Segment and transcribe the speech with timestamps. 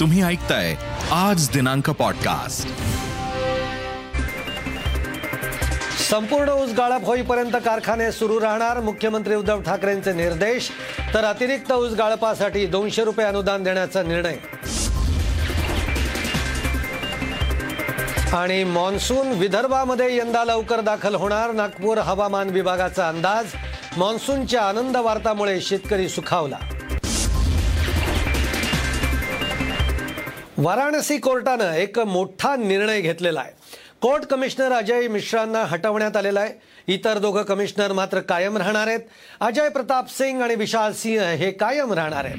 [0.00, 0.74] तुम्ही ऐकताय
[1.12, 2.68] आज दिनांक पॉडकास्ट
[6.10, 8.80] संपूर्ण ऊस गाळप होईपर्यंत कारखाने सुरू राहणार.
[8.80, 10.70] मुख्यमंत्री उद्धव ठाकरेंचे निर्देश
[11.14, 14.36] तर अतिरिक्त ऊस गाळपासाठी दोनशे रुपये अनुदान देण्याचा निर्णय.
[18.36, 21.52] आणि मान्सून विदर्भामध्ये यंदा लवकर दाखल होणार.
[21.52, 23.46] नागपूर हवामान विभागाचा अंदाज
[23.96, 26.56] मान्सूनच्या आनंद वार्तामुळे शेतकरी सुखावला.
[30.64, 33.50] वाराणसी कोर्टानं एक मोठा निर्णय घेतलेला आहे.
[34.00, 36.52] कोर्ट कमिशनर अजय मिश्रांना हटवण्यात आलेला आहे.
[36.86, 39.00] इतर दोघं कमिशनर मात्र कायम राहणार आहेत.
[39.40, 42.36] अजय प्रताप सिंग आणि विशाल सिंह हे कायम राहणार आहेत.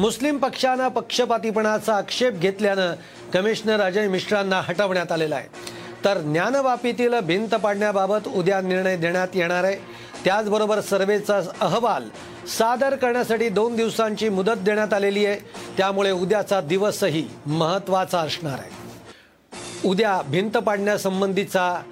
[0.00, 2.94] मुस्लिम पक्षानं पक्षपातीपणाचा आक्षेप घेतल्यानं
[3.34, 5.48] कमिशनर अजय मिश्रांना हटवण्यात आलेला आहे.
[6.04, 9.76] तर ज्ञानवापीतील भिंत पाडण्याबाबत उद्या निर्णय देण्यात येणार आहे.
[10.24, 12.08] त्याचबरोबर सर्वेचा अहवाल
[12.48, 15.38] सादर करण्यासाठी दोन दिवसांची मुदत देण्यात आलेली आहे.
[15.76, 18.70] त्यामुळे उद्याचा दिवसही महत्त्वाचा असणार आहे.
[19.84, 21.82] उद्या भिंत पाडण्यासंबंधीचा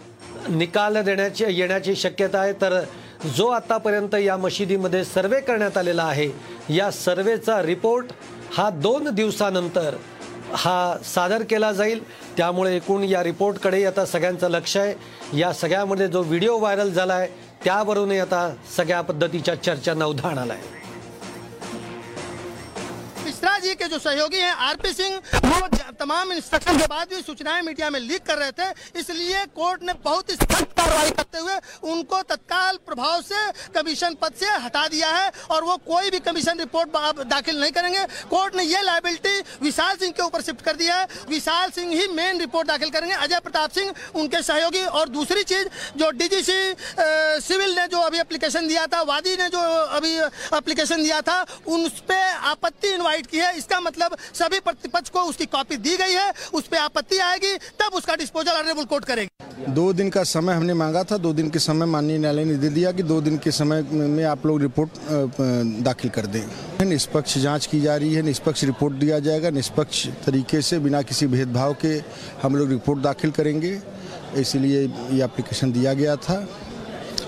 [0.49, 2.53] निकाल देण्याची येण्याची शक्यता आहे.
[2.53, 2.81] तर
[3.37, 6.31] जो आतापर्यंत या मशिदीमध्ये सर्वे करण्यात आलेला आहे
[6.75, 8.07] या सर्वेचा रिपोर्ट
[8.57, 9.95] हा दोन दिवसानंतर
[10.55, 12.03] हा सादर केला जाईल.
[12.37, 14.95] त्यामुळे एकूण या रिपोर्टकडे आता सगळ्यांचं लक्ष आहे.
[15.39, 17.29] या सगळ्यामध्ये जो व्हिडिओ व्हायरल झाला आहे
[17.65, 20.81] त्यावरूनही आता सगळ्या पद्धतीच्या चर्चांना उधाण आलं आहे
[23.25, 27.63] मिश्रा जी के जो सहयोगी हैं आरपी सिंह वो तमाम इंस्ट्रक्शन के बाद भी सूचनाएँ
[27.63, 31.55] मीडिया में लीक कर रहे थे, इसलिए कोर्ट ने बहुत ही सख्त कार्रवाई करते हुए
[31.85, 33.41] उनको तत्काल प्रभाव से
[33.75, 36.89] कमीशन पद से हटा दिया है और वो कोई भी कमीशन रिपोर्ट
[37.25, 41.07] दाखिल नहीं करेंगे। कोर्ट ने यह लाइबिलिटी विशाल सिंह के ऊपर शिफ्ट कर दिया है।
[41.29, 45.69] विशाल सिंह ही मेन रिपोर्ट दाखिल करेंगे। अजय प्रताप सिंह उनके सहयोगी। और दूसरी चीज़,
[45.97, 46.75] जो डीजीसी
[47.43, 50.15] सिविल ने जो अभी एप्लीकेशन दिया था, वादी ने जो अभी
[50.57, 55.47] एप्लीकेशन दिया था उन पर आपत्ति इन्वाइट की है। इसका मतलब सभी प्रतिपक्ष को उसकी
[55.49, 59.29] कॉपी दी गई है, उस पर आपत्ति आएगी, तब उसका डिस्पोजल ऑनरेबल कोर्ट करेगी।
[59.69, 62.69] दो दिन का समय हमने मांगा था, दो दिन के समय माननीय न्यायालय ने दे
[62.69, 64.91] दिया कि दो दिन के समय में आप लोग रिपोर्ट
[65.85, 70.63] दाखिल कर दें। निष्पक्ष जाँच की जा रही है, निष्पक्ष रिपोर्ट दिया जाएगा, निष्पक्ष तरीके
[70.63, 72.01] से बिना किसी भेदभाव के
[72.43, 73.81] हम लोग रिपोर्ट दाखिल करेंगे।
[74.37, 76.47] इसलिए ये एप्लीकेशन दिया गया था।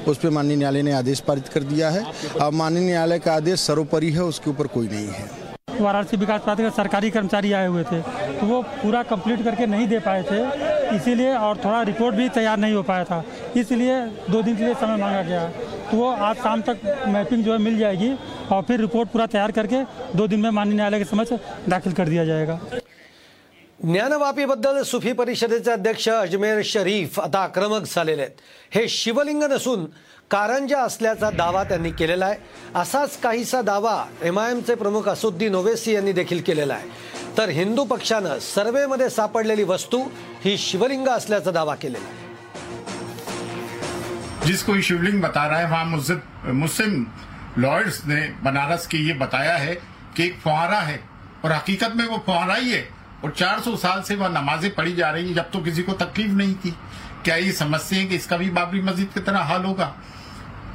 [0.08, 2.04] उस पर माननीय न्यायालय ने आदेश पारित कर दिया है।
[2.40, 5.43] अब माननीय न्यायालय का आदेश सर्वोपरि है, उसके ऊपर कोई नहीं है।
[5.80, 8.00] वाराणसी विकास प्राधिकरण सरकारी कर्मचारी आए हुए थे
[8.32, 12.58] तो वो पूरा कंप्लीट करके नहीं दे पाए थे। इसीलिए और थोड़ा रिपोर्ट भी तैयार
[12.58, 13.22] नहीं हो पाया था।
[13.56, 15.46] इसलिए दो दिन के लिए समय मांगा गया।
[15.90, 18.12] तो वो आज शाम तक मैपिंग जो है मिल जाएगी
[18.52, 19.82] और फिर रिपोर्ट पूरा तैयार करके
[20.16, 21.32] दो दिन में माननीय न्यायालय के समक्ष
[21.68, 22.60] दाखिल कर दिया जाएगा।
[23.80, 27.86] ज्ञानवापीबद्दल सुफी परिषदेचे अध्यक्ष अजमेर शरीफ आता आक्रमक
[28.74, 29.88] हे शिवलिंग नसून
[30.30, 32.36] कारंजा असल्याचा दावा त्यांनी केलेला आहे
[32.74, 36.88] असाच काहीसा दावा एम आय एमचे प्रमुख असुद्दीन ओवेसी यांनी देखील केलेला आहे.
[37.38, 40.02] तर हिंदू पक्षानं सर्वेमध्ये सापडलेली वस्तू
[40.44, 42.22] ही शिवलिंग असल्याचा दावा केलेला आहे.
[44.46, 47.04] जिसको कोई शिवलिंग बता रहा है वहां मुस्लिम मुस्लिम
[47.56, 49.74] लॉयर्स ने बनारस के ये बताया है
[50.16, 50.96] कि एक फुहारा है
[51.44, 52.82] और हकीकत में वो फुहारा ही है
[53.24, 56.30] और 400 साल से वह नमाजें पढ़ी जा रही है जब तो किसी को तकलीफ
[56.30, 56.70] नहीं थी।
[57.24, 59.92] क्या ये समझते हैं कि इसका भी बाबरी मस्जिद की तरह हाल होगा?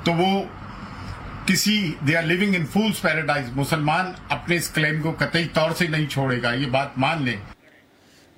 [0.06, 0.40] तो वो
[1.48, 5.88] किसी they are living in fool's paradise मुसलमान अपने इस क्लेम को कतई तौर से
[5.88, 7.36] नहीं छोड़ेगा। ये बात मान ले।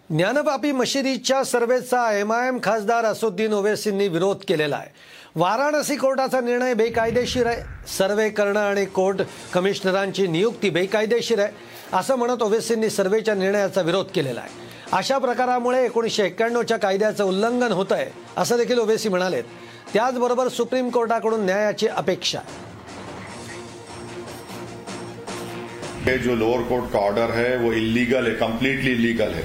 [0.10, 4.90] ज्ञानबापी मशिदीच्या सर्वेचा एम आय एम खासदार असुद्दीन ओवेसींनी विरोध केलेला आहे.
[5.36, 7.62] वाराणसी कोर्टाचा निर्णय बेकायदेशीर आहे.
[7.88, 9.22] सर्वे करणं आणि कोर्ट
[9.54, 11.52] कमिशनरांची नियुक्ती बेकायदेशीर आहे
[11.94, 14.60] असं म्हणत ओवेसींनी सर्वेच्या निर्णयाचा विरोध केलेला आहे.
[14.92, 19.44] अशा प्रकारामुळे एकोणीसशे एक्क्याण्णवच्या कायद्याचं उल्लंघन होत आहे असं देखील ओवेसी म्हणालेत.
[19.94, 22.40] त्याचबरोबर सुप्रीम कोर्टाकडून न्यायाची अपेक्षा.
[26.08, 29.44] ये जो लोअर कोर्ट का ऑर्डर है, वो इलीगल है कंप्लीटली इलीगल है.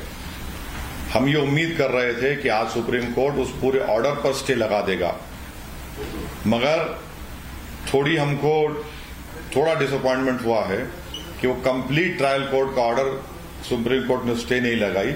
[1.15, 4.55] हम ये उम्मीद कर रहे थे कि आज सुप्रीम कोर्ट उस पूरे ऑर्डर पर स्टे
[4.55, 5.15] लगा देगा.
[6.47, 6.99] मगर
[7.93, 8.55] थोड़ी हमको
[9.57, 10.79] थोड़ा डिसअपॉइंटमेंट हुआ है
[11.41, 13.15] कि वो कंप्लीट ट्रायल कोर्ट का ऑर्डर
[13.69, 15.15] सुप्रीम कोर्ट ने स्टे नहीं लगाई.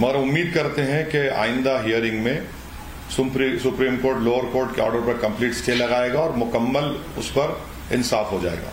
[0.00, 2.46] मगर उम्मीद करते हैं कि आइंदा हियरिंग में
[3.14, 6.84] सुप्रीम कोर्ट लोअर कोर्ट के ऑर्डर पर कंप्लीट स्टे लगाएगा और मुकम्मल
[7.18, 7.52] उस पर
[7.92, 8.70] इंसाफ हो जाएगा।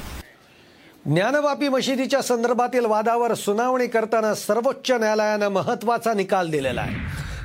[1.05, 6.95] ज्ञानवापी मशिदीच्या संदर्भातील वादावर सुनावणी करताना सर्वोच्च न्यायालयानं महत्त्वाचा निकाल दिलेला आहे.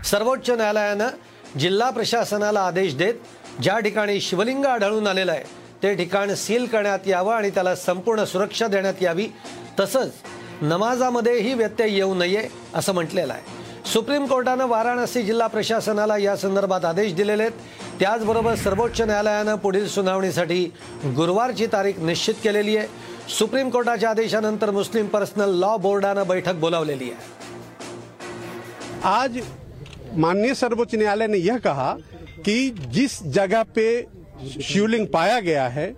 [0.05, 3.15] सर्वोच्च न्यायालयानं जिल्हा प्रशासनाला आदेश देत
[3.63, 5.45] ज्या ठिकाणी शिवलिंग आढळून आलेलं आहे
[5.83, 9.27] ते ठिकाण सील करण्यात यावं आणि त्याला संपूर्ण सुरक्षा देण्यात यावी
[9.81, 10.13] तसंच
[10.63, 13.56] नमाजामध्येही व्यत्यय येऊ नये असं म्हटलेलं आहे.
[13.97, 17.53] सुप्रीम कोर्टानं वाराणसी जिल्हा प्रशासनाला या संदर्भात आदेश दिलेले आहेत.
[18.01, 20.65] त्याचबरोबर सर्वोच्च न्यायालयानं पुढील सुनावणीसाठी
[21.17, 22.87] गुरुवारची तारीख निश्चित केलेली आहे.
[23.29, 27.17] सुप्रीम कोर्टाच्या आदेशानंतर मुस्लिम पर्सनल लॉ बोर्डानं बैठक बोलावलेली आहे.
[29.05, 29.39] आज
[30.13, 31.93] माननीय सर्वोच्च न्यायालय ने यह कहा
[32.45, 33.89] कि जिस जगह पे
[34.63, 35.93] शिवलिंग पाया गया है,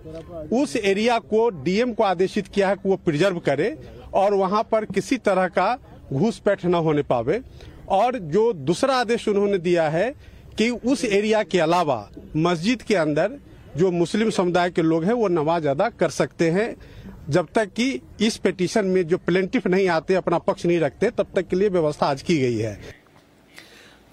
[0.53, 3.75] उस एरिया को डीएम को आदेशित किया है कि वो प्रिजर्व करे
[4.13, 5.75] और वहाँ पर किसी तरह का
[6.13, 7.41] घूसपैठ न होने पावे।
[7.89, 10.15] और जो दूसरा आदेश उन्होंने दिया है
[10.57, 13.31] कि उस एरिया के अलावा मस्जिद के अंदर
[13.77, 16.75] जो मुस्लिम समुदाय के लोग हैं, वो नमाज़ अदा कर सकते हैं।
[17.29, 21.27] जब तक कि इस पिटीशन में जो प्लेंटिफ नहीं आते, अपना पक्ष नहीं रखते, तब
[21.35, 22.98] तक के लिए व्यवस्था आज की गई है।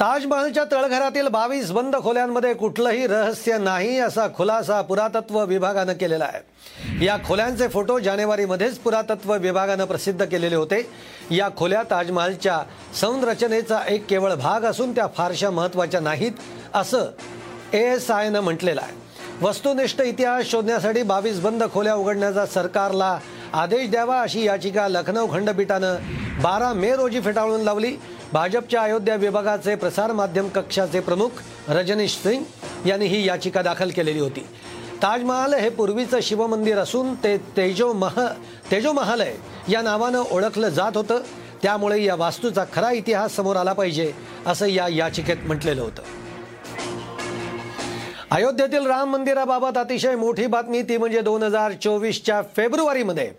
[0.01, 7.05] ताजमहलच्या तळघरातील बावीस बंद खोल्यांमध्ये कुठलंही रहस्य नाही असा खुलासा पुरातत्व विभागानं केलेला आहे.
[7.05, 10.89] या खोल्यांचे फोटो जानेवारीमध्येच पुरातत्व विभागानं प्रसिद्ध केलेले होते.
[11.31, 12.59] या खोल्या ताजमहलच्या
[13.01, 16.33] संरचनेचा एक केवळ भाग असून त्या फारशा महत्त्वाच्या नाहीत
[16.75, 17.05] असं
[17.73, 18.95] ए एस आयनं म्हटलेलं आहे.
[19.43, 23.19] वस्तुनिष्ठ इतिहास शोधण्यासाठी बावीस बंद खोल्या उघडण्याचा सरकारला
[23.53, 25.97] आदेश द्यावा अशी याचिका लखनौ खंडपीठानं
[26.43, 27.97] बारा मे रोजी फेटाळून लावली.
[28.33, 31.29] भाजपच्या अयोध्या विभागाचे प्रसारमाध्यम कक्षाचे प्रमुख
[31.69, 32.43] रजनीश सिंग
[32.87, 34.41] यांनी ही याचिका दाखल केलेली होती.
[35.03, 38.21] ताजमहाल हे पूर्वीचं शिवमंदिर असून ते तेजो मह
[38.71, 39.35] तेजो महालय
[39.69, 41.19] या नावानं ओळखलं जात होतं.
[41.63, 44.13] त्यामुळे या वास्तूचा खरा इतिहास समोर आला पाहिजे
[44.47, 46.03] असं या याचिकेत म्हटलेलं होतं.
[48.31, 53.31] अयोध्येतील राम मंदिराबाबत अतिशय मोठी बातमी ती म्हणजे दोन हजार चोवीसच्या फेब्रुवारीमध्ये.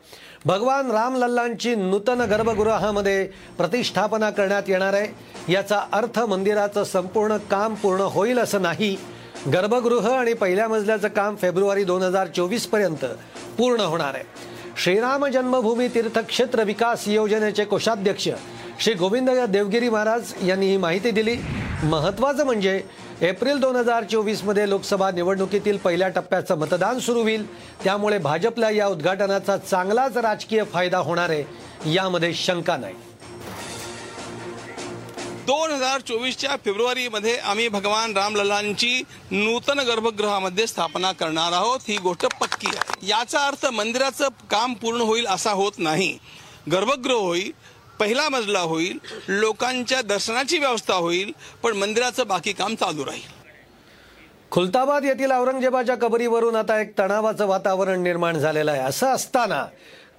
[0.45, 5.53] भगवान रामलल्लांची नूतन गर्भगृहामध्ये प्रतिष्ठापना करण्यात येणार आहे.
[5.53, 8.95] याचा अर्थ मंदिराचं संपूर्ण काम पूर्ण होईल असं नाही.
[9.53, 13.05] गर्भगृह आणि पहिल्या मजल्याचं काम फेब्रुवारी दोन हजार चोवीसपर्यंत
[13.57, 14.23] पूर्ण होणार आहे.
[14.83, 18.29] श्रीराम जन्मभूमी तीर्थक्षेत्र विकास योजनेचे कोषाध्यक्ष
[18.79, 21.35] श्री गोविंद देवगिरी महाराज यांनी ही माहिती दिली.
[21.83, 22.81] महत्त्वाचं म्हणजे
[23.21, 27.45] एप्रिल दोन हजार चोवीसमध्ये लोकसभा निवडणुकीतील पहिल्या टप्प्याचं मतदान सुरू होईल.
[27.83, 32.93] त्यामुळे भाजपला या उद्घाटनाचा चांगलाच राजकीय फायदा होणार आहे यामध्ये शंका नाही.
[35.47, 41.79] दोन हजार चोवीसच्या फेब्रुवारीमध्ये आम्ही भगवान रामलल्लांची नूतन गर्भगृहामध्ये स्थापना करणार आहोत.
[41.87, 43.07] ही गोष्ट पक्की आहे.
[43.07, 46.17] याचा अर्थ मंदिराचं काम पूर्ण होईल असा होत नाही.
[46.71, 47.51] गर्भगृह होईल
[47.99, 48.97] पहिला मजला होईल
[49.27, 51.31] लोकांच्या दर्शनाची व्यवस्था होईल
[51.63, 53.35] पण मंदिराचं बाकी काम चालू राहील.
[54.51, 58.81] खुलताबाद येथील औरंगजेबाच्या कबरीवरून आता एक तणावाचं वातावरण निर्माण झालेलं आहे.
[58.81, 59.65] असं असताना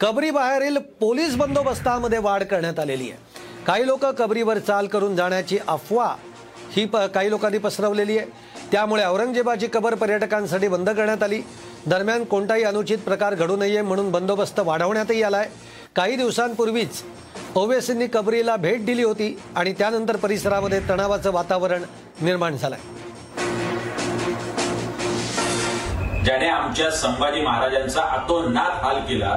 [0.01, 3.19] कबरीबाहेरील पोलीस बंदोबस्तामध्ये वाढ करण्यात आलेली आहे.
[3.67, 6.15] काही लोक कबरीवर चाल करून जाण्याची अफवा
[6.73, 8.27] ही प काही लोकांनी पसरवलेली आहे.
[8.73, 11.41] त्यामुळे औरंगजेबाची कबर पर्यटकांसाठी बंद करण्यात आली.
[11.87, 17.03] दरम्यान कोणताही अनुचित प्रकार घडू नये म्हणून बंदोबस्त वाढवण्यातही आला आहे काही दिवसांपूर्वीच
[17.55, 21.83] ओवेसींनी कबरीला भेट दिली होती आणि त्यानंतर परिसरामध्ये तणावाचं वातावरण
[22.21, 22.79] निर्माण झालंय.
[26.25, 29.35] ज्याने आमच्या संभाजी महाराजांचा अतोनात हाल केला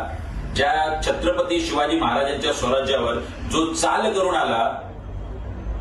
[0.55, 3.19] ज्या छत्रपती शिवाजी महाराजांच्या स्वराज्यावर
[3.51, 4.63] जो चाल करून आला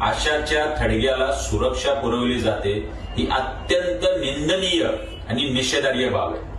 [0.07, 2.73] अशाच्या थडग्याला सुरक्षा पुरवली जाते
[3.17, 4.85] ही अत्यंत निंदनीय
[5.29, 6.50] आणि निषेधार्य बाब आहे.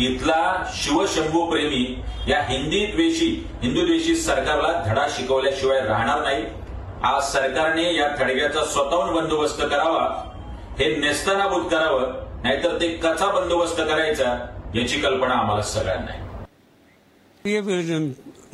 [0.00, 1.84] इथला शिवशंभू प्रेमी
[2.28, 3.28] या हिंदी द्वेषी
[3.62, 6.42] हिंदू द्वेषी सरकारला धडा शिकवल्याशिवाय राहणार नाही.
[7.04, 10.02] आज सरकारने या थडग्याचा स्वतःहून बंदोबस्त करावा
[10.78, 14.30] हे नेस्तानाभूत करावं नाहीतर ते कसा बंदोबस्त करायचा
[14.74, 16.22] याची कल्पना आम्हाला सगळ्यांना आहे.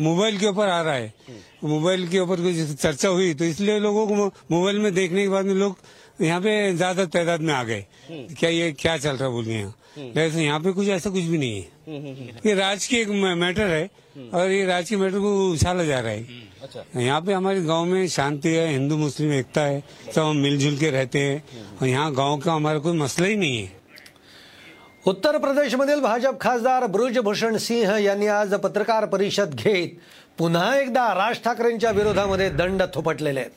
[0.00, 1.12] मोबाइल के ऊपर आ रहा है।
[1.62, 4.14] मोबाइल के ऊपर कुछ चर्चा हुई तो इसलिए लोगों को
[4.50, 5.76] मोबाइल में देखने के बाद में लोग
[6.20, 9.74] यहाँ पे ज्यादा तादाद में आ गए। क्या ये क्या चल रहा बोलिए यहाँ?
[9.98, 11.66] वैसे यहाँ पे कुछ ऐसा कुछ भी नहीं है।
[12.46, 13.88] ये राज की एक मैटर है
[14.34, 16.26] और ये राज के मैटर को उछाला जा रहा है।
[16.62, 19.82] अच्छा। यहाँ पे हमारे गाँव में शांति है हिंदू मुस्लिम एकता है
[20.14, 21.42] सब हम मिलजुल के रहते हैं
[21.82, 23.78] और यहाँ गाँव का हमारा कोई मसला ही नहीं है।
[25.06, 29.98] उत्तर प्रदेश प्रदेशमधील भाजप खासदार ब्रुजभूषण सिंह यांनी आज पत्रकार परिषद घेत
[30.38, 33.52] पुन्हा एकदा राज ठाकरेंच्या विरोधामध्ये दंड थोपटलेले आहेत.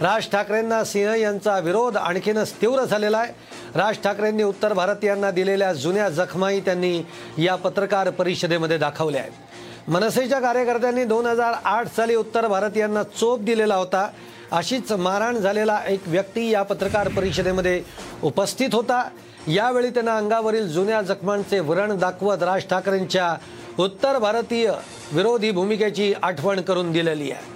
[0.00, 3.32] राज ठाकरेंना सिंह यांचा विरोध आणखीनच तीव्र झालेला आहे.
[3.74, 7.00] राज ठाकरेंनी उत्तर भारतीयांना दिलेल्या जुन्या जखमाही त्यांनी
[7.38, 9.90] या पत्रकार परिषदेमध्ये दाखवल्या आहेत.
[9.90, 14.08] मनसेच्या कार्यकर्त्यांनी दोन हजार आठ साली उत्तर भारतीयांना चोप दिलेला होता.
[14.52, 17.82] अशीच मारहाण झालेला एक व्यक्ती या पत्रकार परिषदेमध्ये
[18.22, 19.02] उपस्थित होता.
[19.48, 23.34] यावेळी त्यांना अंगावरील जुन्या जखमांचे वरण दाखवत राज ठाकरेंच्या
[23.78, 24.72] उत्तर भारतीय
[25.12, 27.55] विरोधी भूमिकेची आठवण करून दिलेली आहे.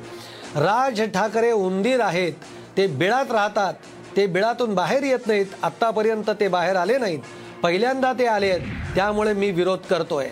[0.57, 2.33] राज ठाकरे उंदीर आहेत.
[2.76, 3.75] ते बिळात राहतात.
[4.16, 5.47] ते बिळातून बाहेर येत नाहीत.
[5.62, 7.19] आत्तापर्यंत ते बाहेर आले नाहीत.
[7.62, 8.61] पहिल्यांदा ते आले आहेत.
[8.95, 10.28] त्यामुळे मी विरोध करतोय.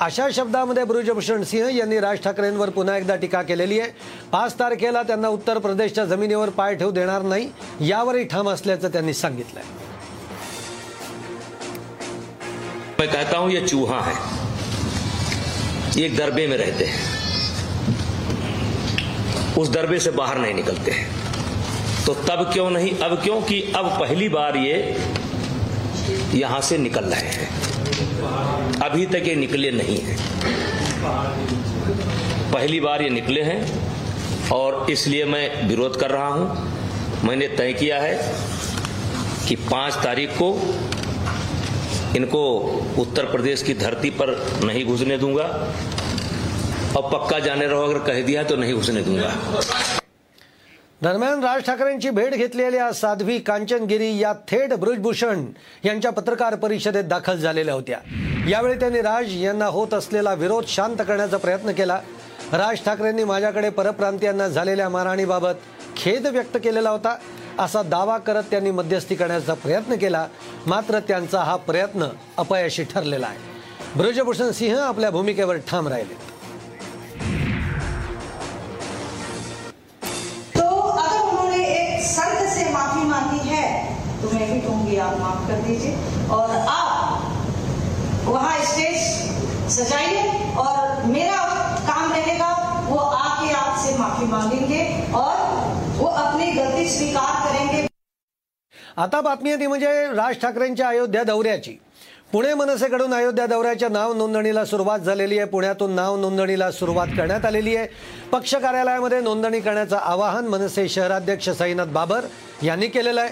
[0.00, 3.90] अशा शब्दामध्ये ब्रुजभूषण सिंह यांनी राज ठाकरेंवर पुन्हा एकदा टीका केलेली आहे.
[4.32, 7.50] पाच तारखेला त्यांना उत्तर प्रदेशच्या जमिनीवर पाय ठेवू देणार नाही.
[7.80, 9.64] यावरही ठाम असल्याचं त्यांनी सांगितलंय.
[12.98, 14.42] मैं कहता हूं ये चूहा है.
[16.02, 17.11] एक गरबे में रहते हैं.
[19.58, 21.06] उस दरबे से बाहर नहीं निकलते हैं।
[22.06, 24.96] तो तब क्यों नहीं, अब क्योंकि अब पहली बार ये
[26.34, 30.16] यहाँ से निकल रहे हैं। अभी तक ये निकले नहीं हैं।
[32.52, 38.00] पहली बार ये निकले हैं और इसलिए मैं विरोध कर रहा हूँ। मैंने तय किया
[38.00, 38.14] है
[39.48, 40.48] कि पाँच तारीख को
[42.16, 42.42] इनको
[42.98, 44.30] उत्तर प्रदेश की धरती पर
[44.64, 45.44] नहीं घुसने दूँगा।
[46.96, 49.28] और पक्का जाने रहो अगर कह दिया तो नहीं घुसने दूंगा।
[51.02, 55.44] दरम्यान राज ठाकरेंची भेट घेतलेल्या साध्वी कांचनगिरी या थेट ब्रजभूषण
[55.84, 57.98] यांच्या पत्रकार परिषदेत दाखल झालेल्या होत्या.
[58.48, 61.98] यावेळी त्यांनी राज यांना होत असलेला विरोध शांत करण्याचा प्रयत्न केला.
[62.52, 65.54] राज ठाकरेंनी माझ्याकडे परप्रांतीयांना झालेल्या मारहाणीबाबत
[65.96, 67.16] खेद व्यक्त केलेला होता
[67.58, 70.26] असा दावा करत त्यांनी मध्यस्थी करण्याचा प्रयत्न केला.
[70.66, 73.38] मात्र त्यांचा हा प्रयत्न अपयशी ठरलेला आहे.
[73.96, 76.30] ब्रजभूषण सिंह आपल्या भूमिकेवर ठाम राहिले
[85.02, 85.92] आप माफ कर दीजिए।
[86.30, 88.98] और आप वहां स्टेज
[89.72, 90.22] सजाइए
[90.58, 91.36] और मेरा
[91.86, 92.50] काम रहेगा
[92.88, 94.82] वो आके आपसे माफी मांगेंगे
[95.14, 95.36] और
[95.96, 97.86] वो अपनी गलती स्वीकार करेंगे।
[98.98, 101.78] आता बातमी आहे ती म्हणजे राज ठाकरेंच्या अयोध्या दौऱ्याची.
[102.32, 105.48] पुणे मनसेकडून अयोध्या दौऱ्याच्या नाव नोंदणीला सुरुवात झालेली आहे.
[105.48, 107.86] पुण्यातून नाव नोंदणीला सुरुवात करण्यात आलेली आहे.
[108.32, 112.24] पक्ष कार्यालयामध्ये नोंदणी करण्याचं आवाहन मनसे शहराध्यक्ष साईनाथ बाबर
[112.62, 113.30] यांनी केलेलं आहे.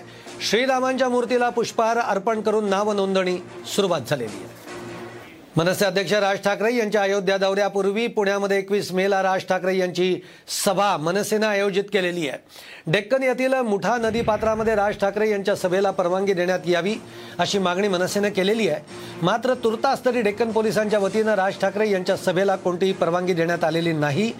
[0.48, 3.36] श्रीरामांच्या मूर्तीला पुष्पहार अर्पण करून नाव नोंदणी
[3.74, 4.59] सुरुवात झालेली आहे.
[5.56, 10.20] मनसे अध्यक्ष राज ठाकरे यांच्या अयोध्या दौऱ्यापूर्वी पुण्यामध्ये एकवीस मेला राज ठाकरे यांची
[10.64, 12.38] सभा मनसेनं आयोजित केलेली आहे.
[12.86, 16.94] डेक्कन येथील मुठा नदी पात्रामध्ये राज ठाकरे यांच्या सभेला परवानगी देण्यात यावी
[17.38, 18.80] अशी मागणी मनसेनं केलेली आहे.
[19.22, 24.32] मात्र तुर्तास तरी डेक्कन पोलिसांच्या वतीनं राज ठाकरे यांच्या सभेला कोणतीही परवानगी देण्यात आलेली नाही.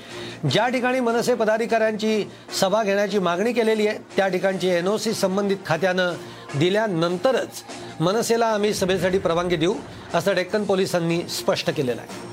[0.51, 2.25] ज्या ठिकाणी मनसे पदाधिकाऱ्यांची
[2.61, 6.13] सभा घेण्याची मागणी केलेली आहे त्या ठिकाणची एनओसी संबंधित खात्यानं
[6.59, 7.63] दिल्यानंतरच
[8.01, 9.75] मनसेला आम्ही सभेसाठी परवानगी देऊ
[10.15, 12.29] असं डेक्कन पोलिसांनी स्पष्ट केलेलं आहे.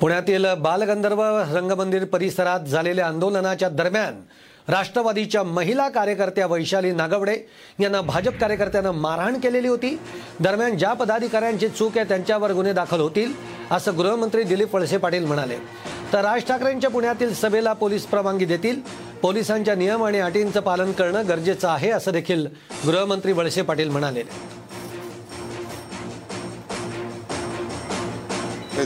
[0.00, 1.22] पुण्यातील बालगंधर्व
[1.54, 4.20] रंगमंदिर परिसरात झालेल्या आंदोलनाच्या दरम्यान
[4.68, 7.36] राष्ट्रवादीच्या महिला कार्यकर्त्या वैशाली नागवडे
[7.80, 9.98] यांना भाजप कार्यकर्त्यांना मारहाण केलेली होती.
[10.40, 13.32] दरम्यान ज्या पदाधिकाऱ्यांची चूक आहे त्यांच्यावर गुन्हे दाखल होतील.
[13.70, 15.56] असं गृहमंत्री दिलीप वळसे पाटील म्हणाले.
[16.12, 18.80] तर राज ठाकरेंच्या पुण्यातील सभेला पोलीस परवानगी देतील.
[19.22, 22.46] पोलिसांच्या नियम आणि अटींचं पालन करणं गरजेचं आहे असं देखील
[22.86, 24.22] गृहमंत्री वळसे पाटील म्हणाले.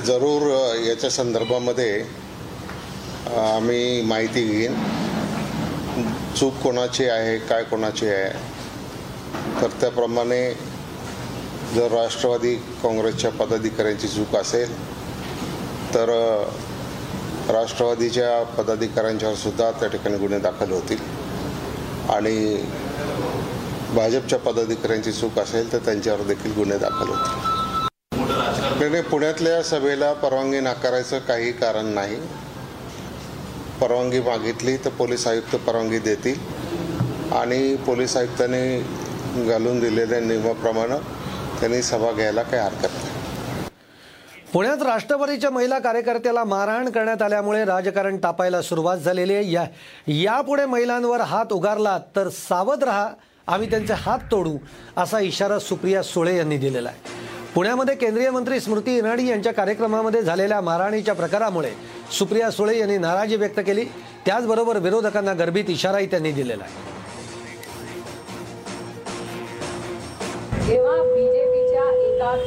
[0.06, 0.42] जरूर
[0.86, 2.00] याच्या संदर्भामध्ये
[3.36, 4.74] आम्ही माहिती घेईन.
[6.36, 8.30] चूक कोणाची आहे काय कोणाची आहे.
[9.60, 10.40] तर त्याप्रमाणे
[11.74, 14.74] जर राष्ट्रवादी काँग्रेसच्या पदाधिकाऱ्यांची चूक असेल
[15.94, 16.08] तर
[17.48, 20.98] राष्ट्रवादीच्या पदाधिकाऱ्यांच्यावर सुद्धा त्या ठिकाणी गुन्हे दाखल होतील.
[22.10, 22.64] आणि
[23.90, 28.88] भाजपच्या पदाधिकाऱ्यांची चूक असेल तर त्यांच्यावर देखील गुन्हे दाखल होतील.
[28.90, 32.16] नाही, पुण्यातल्या सभेला परवानगी नाकारायचं काही कारण नाही.
[33.80, 36.38] परवानगी मागितली तर पोलीस आयुक्त परवानगी देतील.
[37.32, 38.78] आणि पोलीस आयुक्तांनी
[39.48, 41.13] घालून दिलेल्या नियमाप्रमाणे
[41.64, 43.68] त्यांनी सभा घ्यायला काही हरकत नाही.
[44.52, 49.52] पुण्यात राष्ट्रवादीच्या महिला कार्यकर्त्याला मारहाण करण्यात आल्यामुळे राजकारण तापायला सुरुवात झालेली आहे.
[49.52, 49.64] या
[50.08, 53.08] यापुढे महिलांवर हात उगारला तर सावध रहा
[53.46, 54.56] आम्ही त्यांचे हात तोडू
[54.96, 57.12] असा इशारा सुप्रिया सुळे यांनी दिलेला आहे.
[57.54, 61.70] पुण्यामध्ये केंद्रीय मंत्री स्मृती इराणी यांच्या कार्यक्रमामध्ये झालेल्या मारहाणीच्या प्रकारामुळे
[62.18, 63.84] सुप्रिया सुळे यांनी नाराजी व्यक्त केली.
[64.26, 66.93] त्याचबरोबर विरोधकांना गर्भित इशाराही त्यांनी दिलेला आहे.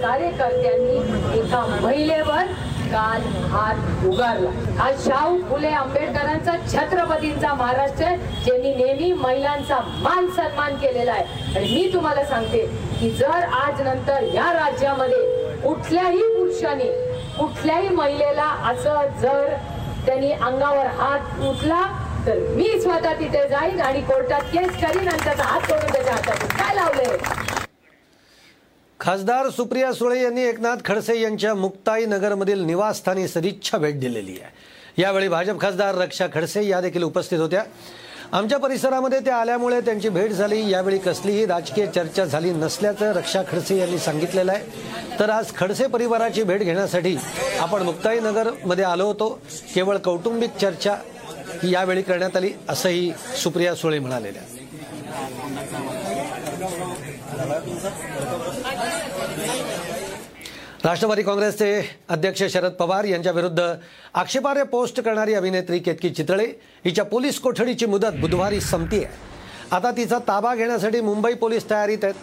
[0.01, 2.45] कार्यकर्त्यांनी एका महिलेवर
[2.91, 4.49] काल हात उगारला.
[4.83, 8.13] आज शाहू फुले आंबेडकरांचा छत्रपतींचा महाराष्ट्र
[8.45, 11.53] ज्यांनी नेहमी महिलांचा मान सन्मान केलेला आहे.
[11.55, 12.65] आणि मी तुम्हाला सांगते
[12.99, 16.91] की जर आज नंतर या राज्यामध्ये कुठल्याही पुरुषाने
[17.39, 19.53] कुठल्याही महिलेला असं जर
[20.05, 21.81] त्यांनी अंगावर हात उठला
[22.27, 26.47] तर मी स्वतः तिथे जाईन आणि कोर्टात केस करीन आणि त्याचा हात करून त्याच्या हातात
[26.59, 27.36] काय लावले
[29.07, 35.01] खासदार सुप्रिया सुळे यांनी एकनाथ खडसे यांच्या मुक्ताई नगरमधील निवासस्थानी सदिच्छा भेट दिलेली आहे.
[35.01, 37.63] यावेळी भाजप खासदार रक्षा खडसे या देखील उपस्थित होत्या.
[38.31, 40.59] आमच्या परिसरामध्ये त्या आल्यामुळे त्यांची भेट झाली.
[40.71, 45.19] यावेळी कसलीही राजकीय चर्चा झाली नसल्याचं रक्षा खडसे यांनी सांगितलेलं आहे.
[45.19, 47.15] तर आज खडसे परिवाराची भेट घेण्यासाठी
[47.59, 49.29] आपण मुक्ताई नगरमध्ये आलो होतो.
[49.75, 50.95] केवळ कौटुंबिक चर्चा
[51.63, 53.11] यावेळी करण्यात आली असंही
[53.43, 54.41] सुप्रिया सुळे म्हणालेल्या
[60.83, 61.69] राष्ट्रवादी काँग्रेसचे
[62.09, 63.61] अध्यक्ष शरद पवार यांच्या विरुद्ध
[64.13, 66.45] आक्षेपार्ह पोस्ट करणारी अभिनेत्री केतकी चितळे
[66.85, 72.13] हिच्या पोलीस कोठडीची मुदत बुधवारी संपती आहे आता तिचा ताबा घेण्यासाठी मुंबई पोलीस तयारीत आहेत.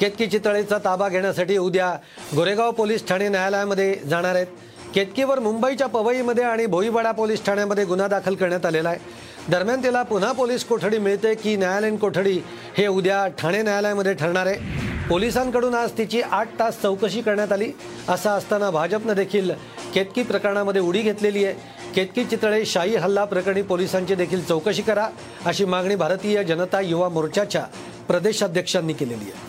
[0.00, 1.92] केतकी चितळेचा ताबा घेण्यासाठी उद्या
[2.36, 4.46] गोरेगाव पोलीस ठाणे न्यायालयामध्ये जाणार आहेत.
[4.94, 8.98] केतकीवर मुंबईच्या पवईमध्ये आणि भोईवाडा पोलीस ठाण्यामध्ये गुन्हा दाखल करण्यात आलेला आहे.
[9.48, 12.38] दरम्यान तिला पुन्हा पोलीस कोठडी मिळते की न्यायालयीन कोठडी
[12.76, 14.87] हे उद्या ठाणे न्यायालयामध्ये ठरणार आहे.
[15.08, 17.70] पोलिसांकडून आज तिची आठ तास चौकशी करण्यात आली.
[18.08, 19.50] असं असताना भाजपनं देखील
[19.94, 21.54] केतकी प्रकरणामध्ये उडी घेतलेली आहे.
[21.94, 25.08] केतकी चितळे शाही हल्ला प्रकरणी पोलिसांची देखील चौकशी करा
[25.46, 27.64] अशी मागणी भारतीय जनता युवा मोर्चाच्या
[28.08, 29.46] प्रदेशाध्यक्षांनी केलेली आहे.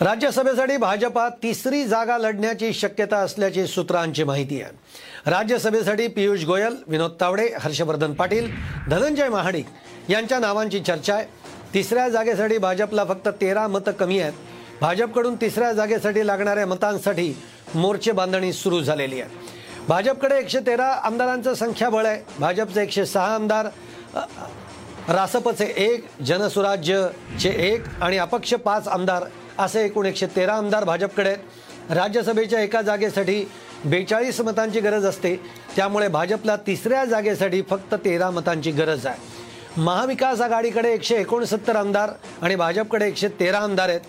[0.00, 5.30] राज्यसभेसाठी भाजपा तिसरी जागा लढण्याची शक्यता असल्याची सूत्रांची माहिती आहे.
[5.30, 8.50] राज्यसभेसाठी पियुष गोयल विनोद तावडे हर्षवर्धन पाटील
[8.90, 9.66] धनंजय महाडिक
[10.08, 11.26] यांच्या नावांची चर्चा आहे.
[11.74, 14.32] तिसऱ्या जागेसाठी भाजपला फक्त तेरा मतं कमी आहेत.
[14.80, 17.32] भाजपकडून तिसऱ्या जागेसाठी लागणाऱ्या मतांसाठी
[17.74, 19.56] मोर्चे बांधणी सुरू झालेली आहे
[19.88, 22.20] भाजपकडे एकशे तेरा आमदारांचं संख्याबळ आहे.
[22.38, 23.66] भाजपचे एकशे सहा आमदार
[25.08, 29.24] रासपचे एक जनसुराज्यचे एक आणि अपक्ष पाच आमदार
[29.58, 31.92] असे एकूण एकशे तेरा आमदार भाजपकडे आहेत.
[31.92, 33.44] राज्यसभेच्या एका जागेसाठी
[33.84, 35.34] बेचाळीस मतांची गरज असते.
[35.76, 39.16] त्यामुळे भाजपला तिसऱ्या जागेसाठी फक्त तेरा मतांची गरज आहे.
[39.78, 42.10] महाविकास आघाडीकडे एकशे एकोणसत्तर आमदार
[42.42, 44.00] आणि भाजपकडे एकशे तेरा आमदार आहेत.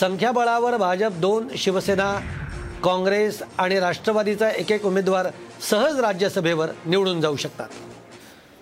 [0.00, 2.12] संख्याबळावर भाजप दोन शिवसेना
[2.84, 5.26] काँग्रेस आणि राष्ट्रवादीचा एक एक उमेदवार
[5.70, 7.68] सहज राज्यसभेवर निवडून जाऊ शकतात.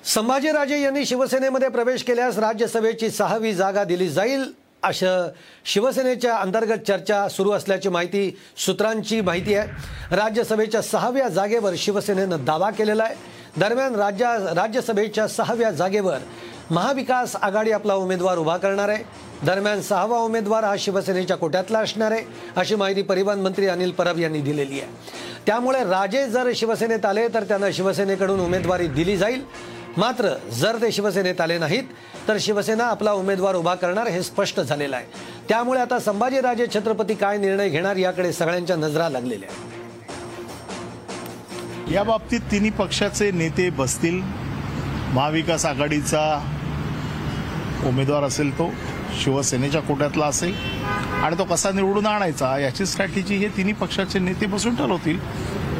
[0.04, 4.44] संभाजीराजे यांनी शिवसेनेमध्ये प्रवेश केल्यास राज्यसभेची सहावी जागा दिली जाईल
[4.82, 5.28] असं
[5.64, 10.16] शिवसेनेच्या अंतर्गत चर्चा सुरू असल्याची माहिती सूत्रांची माहिती आहे.
[10.16, 13.14] राज्यसभेच्या सहाव्या जागेवर शिवसेनेनं दावा केलेला आहे.
[13.56, 16.18] दरम्यान राज्या राज्यसभेच्या सहाव्या जागेवर
[16.70, 19.04] महाविकास आघाडी आपला उमेदवार उभा करणार आहे.
[19.46, 22.24] दरम्यान सहावा उमेदवार हा शिवसेनेच्या कोट्यातला असणार आहे
[22.56, 24.90] अशी माहिती परिवहन मंत्री अनिल परब यांनी दिलेली आहे.
[25.46, 29.42] त्यामुळे राजे जर शिवसेनेत आले तर त्यांना शिवसेनेकडून उमेदवारी दिली जाईल.
[29.96, 31.82] मात्र जर ते शिवसेनेत आले नाहीत
[32.28, 35.06] तर शिवसेना आपला उमेदवार उभा करणार हे स्पष्ट झालेलं आहे.
[35.48, 39.48] त्यामुळे आता संभाजीराजे छत्रपती काय निर्णय घेणार याकडे सगळ्यांच्या नजरा लागलेल्या
[41.90, 44.20] या बाबतीत तिन्ही पक्षाचे नेते बसतील.
[45.12, 46.20] महाविकास आघाडीचा
[47.86, 48.70] उमेदवार असेल तो
[49.20, 50.54] शिवसेनेच्या कोट्यातला असेल
[51.22, 55.18] आणि तो कसा निवडून आणायचा याची स्ट्रॅटेजी हे तिन्ही पक्षाचे नेते बसून ठरवतील.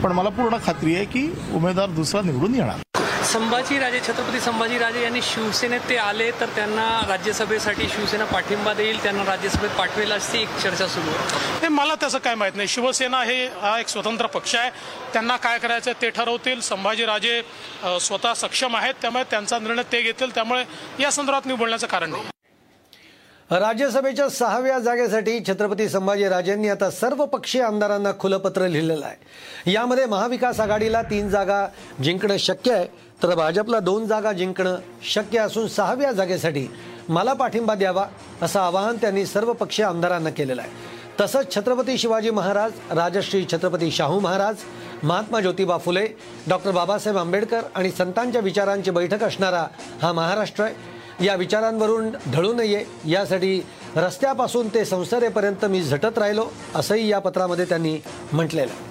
[0.04, 2.91] पण मला पूर्ण खात्री आहे की उमेदवार दुसरा निवडून येणार.
[3.32, 9.70] संभाजीराजे छत्रपती संभाजीराजे यांनी शिवसेनेत ते आले तर त्यांना राज्यसभेसाठी शिवसेना पाठिंबा देईल त्यांना राज्यसभेत
[9.78, 11.68] पाठवेल अशी एक चर्चा सुरू आहे.
[11.68, 12.68] मला त्याचं काय माहीत नाही.
[12.68, 14.70] शिवसेना हे हा एक स्वतंत्र पक्ष आहे.
[15.12, 16.60] त्यांना काय करायचं ते ठरवतील.
[16.60, 17.40] संभाजीराजे
[18.00, 18.94] स्वतः सक्षम आहेत.
[19.02, 20.34] त्यामुळे त्यांचा निर्णय ते घेतील.
[20.34, 20.64] त्यामुळे
[21.00, 22.28] या संदर्भात मी बोलण्याचं कारण नाही.
[23.50, 29.72] राज्यसभेच्या सहाव्या जागेसाठी छत्रपती संभाजीराजेंनी आता सर्व पक्षीय आमदारांना खुलं पत्र लिहिलेलं आहे.
[29.72, 31.66] यामध्ये महाविकास आघाडीला तीन जागा
[32.02, 32.86] जिंकणं शक्य आहे.
[33.22, 34.76] तर भाजपला दोन जागा जिंकणं
[35.12, 36.66] शक्य असून सहाव्या जागेसाठी
[37.08, 38.06] मला पाठिंबा द्यावा
[38.42, 40.70] असं आवाहन त्यांनी सर्व पक्षीय आमदारांना केलेलं आहे.
[41.20, 44.56] तसंच छत्रपती शिवाजी महाराज राजश्री छत्रपती शाहू महाराज
[45.02, 46.06] महात्मा ज्योतिबा फुले
[46.48, 49.66] डॉक्टर बाबासाहेब आंबेडकर आणि संतांच्या विचारांची बैठक असणारा
[50.02, 51.24] हा महाराष्ट्र आहे.
[51.24, 53.60] या विचारांवरून ढळू नये यासाठी
[53.96, 57.98] रस्त्यापासून ते संसदेपर्यंत मी झटत राहिलो असंही या पत्रामध्ये त्यांनी
[58.32, 58.90] म्हटलेलं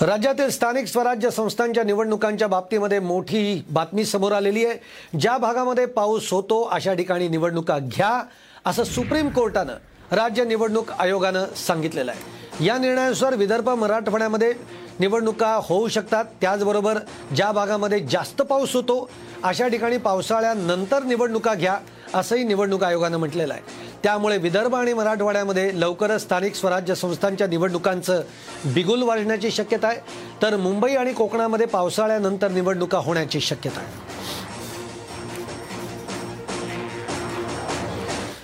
[0.00, 5.18] राज्यातील स्थानिक स्वराज्य संस्थांच्या निवडणुकांच्या बाबतीमध्ये मोठी बातमी समोर आलेली आहे.
[5.18, 8.22] ज्या भागामध्ये पाऊस होतो अशा ठिकाणी निवडणुका घ्या
[8.66, 9.74] असं सुप्रीम कोर्टानं
[10.10, 12.64] राज्य निवडणूक आयोगानं सांगितलेलं आहे.
[12.66, 14.52] या निर्णयानुसार विदर्भ मराठवाड्यामध्ये
[15.00, 16.24] निवडणुका होऊ शकतात.
[16.40, 16.98] त्याचबरोबर
[17.36, 19.08] ज्या भागामध्ये जास्त पाऊस होतो
[19.42, 21.78] अशा ठिकाणी पावसाळ्यानंतर निवडणुका घ्या
[22.14, 23.62] असंही निवडणूक आयोगानं म्हटलेलं आहे.
[24.02, 28.22] त्यामुळे विदर्भ आणि मराठवाड्यामध्ये लवकरच स्थानिक स्वराज्य संस्थांच्या निवडणुकांचं
[28.64, 29.98] बिगुल वाजण्याची शक्यता आहे.
[30.42, 34.08] तर मुंबई आणि कोकणामध्ये पावसाळ्यानंतर निवडणुका होण्याची शक्यता आहे.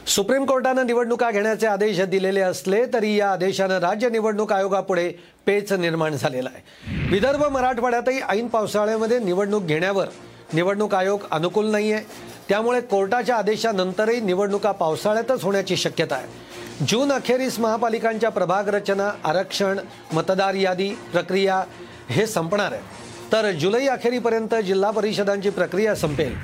[0.07, 5.09] सुप्रीम कोर्टानं निवडणुका घेण्याचे आदेश दिलेले असले तरी या आदेशानं राज्य निवडणूक आयोगापुढे
[5.47, 7.09] पेच निर्माण झालेला आहे.
[7.11, 10.07] विदर्भ मराठवाड्यातही ऐन पावसाळ्यामध्ये निवडणूक घेण्यावर
[10.53, 12.05] निवडणूक आयोग अनुकूल नाही आहे
[12.49, 16.27] त्यामुळे कोर्टाच्या आदेशानंतरही निवडणुका पावसाळ्यातच होण्याची शक्यता आहे.
[16.89, 19.79] जून अखेरीस महापालिकांच्या प्रभाग रचना आरक्षण
[20.13, 21.63] मतदार यादी प्रक्रिया
[22.09, 22.81] हे संपणार आहे.
[23.33, 26.35] तर जुलै अखेरीपर्यंत जिल्हा परिषदांची प्रक्रिया संपेल.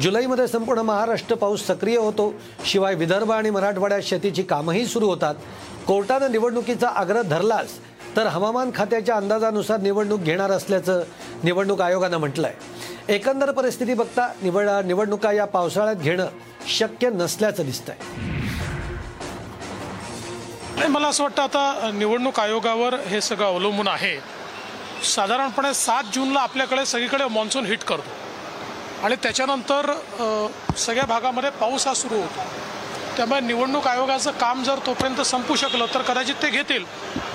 [0.00, 2.34] जुलैमध्ये संपूर्ण महाराष्ट्र पाऊस सक्रिय होतो.
[2.66, 5.34] शिवाय विदर्भ आणि मराठवाड्यात शेतीची कामंही सुरू होतात.
[5.86, 7.68] कोर्टानं निवडणुकीचा आग्रह धरलाच
[8.16, 11.02] तर हवामान खात्याच्या अंदाजानुसार निवडणूक घेणार असल्याचं
[11.44, 12.56] निवडणूक आयोगानं म्हटलं आहे
[13.10, 16.26] एकंदर परिस्थिती बघता निवड निवडणुका या पावसाळ्यात घेणं
[16.68, 17.94] शक्य नसल्याचं दिसतंय.
[20.76, 24.14] नाही मला असं वाटतं आता निवडणूक आयोगावर हे सगळं अवलंबून आहे.
[25.04, 29.04] साधारणपणे सात जूनला आपल्याकडे सगळीकडे मान्सून हिट करतो.
[29.04, 29.92] आणि त्याच्यानंतर
[30.78, 32.44] सगळ्या भागामध्ये पाऊस हा सुरू होतो.
[33.16, 36.84] त्यामुळे निवडणूक आयोगाचं काम जर तोपर्यंत संपू शकलं तर कदाचित ते घेतील.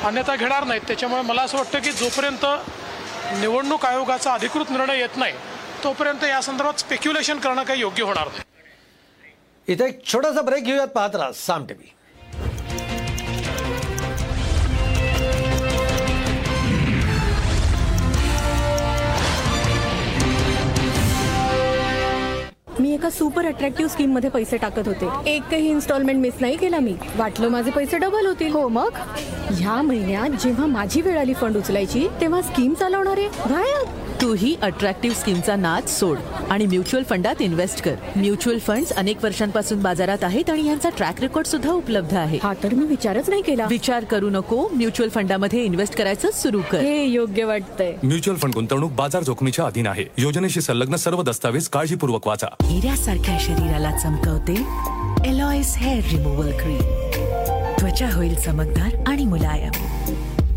[0.05, 0.81] अन्यथा घेणार नाहीत.
[0.87, 2.45] त्याच्यामुळे मला असं वाटतं की जोपर्यंत
[3.41, 5.33] निवडणूक आयोगाचा अधिकृत निर्णय येत नाही
[5.83, 8.43] तोपर्यंत या संदर्भात स्पेक्युलेशन करणं काही योग्य होणार नाही.
[9.67, 11.91] इथे एक छोटासा ब्रेक घेऊयात पाहत राहा साम टीव्ही.
[22.79, 25.07] मी एका सुपर अट्रॅक्टिव्ह स्कीममध्ये पैसे टाकत होते.
[25.29, 26.95] एकही इन्स्टॉलमेंट मिस नाही केला मी.
[27.15, 28.51] वाटलं माझे पैसे डबल होतील.
[28.53, 28.97] हो मग?
[29.51, 33.27] ह्या महिन्यात जेव्हा माझी वेळ आली फंड उचलायची तेव्हा स्कीम चालवणारे?
[33.49, 36.17] गायब तूही अट्रॅक्टिव्ह स्कीमचा नाद सोड
[36.49, 37.95] आणि म्युच्युअल फंडात इन्व्हेस्ट कर.
[38.15, 42.39] म्युच्युअल फंड्स अनेक वर्षांपासून बाजारात आहेत आणि यांचा ट्रॅक रेकॉर्ड सुद्धा उपलब्ध आहे.
[42.43, 43.65] हा तर मी विचारच नाही केला.
[43.69, 46.79] विचार करू नको म्युच्युअल फंडामध्ये इन्व्हेस्ट करायचं सुरू कर.
[46.79, 47.93] हे योग्य वाटतंय.
[48.03, 50.05] म्युच्युअल फंड गुंतवणूक बाजार जोखमीच्या अधीन आहे.
[50.17, 52.47] योजनेशी संलग्न सर्व दस्तावेज काळजीपूर्वक वाचा.
[52.63, 54.63] हिऱ्यासारख्या शरीराला चमकवते
[55.25, 56.81] एलॉइस हेअर रिमूव्हल क्रीम
[57.79, 59.71] त्वचा होईल चमकदार आणि मुलायम.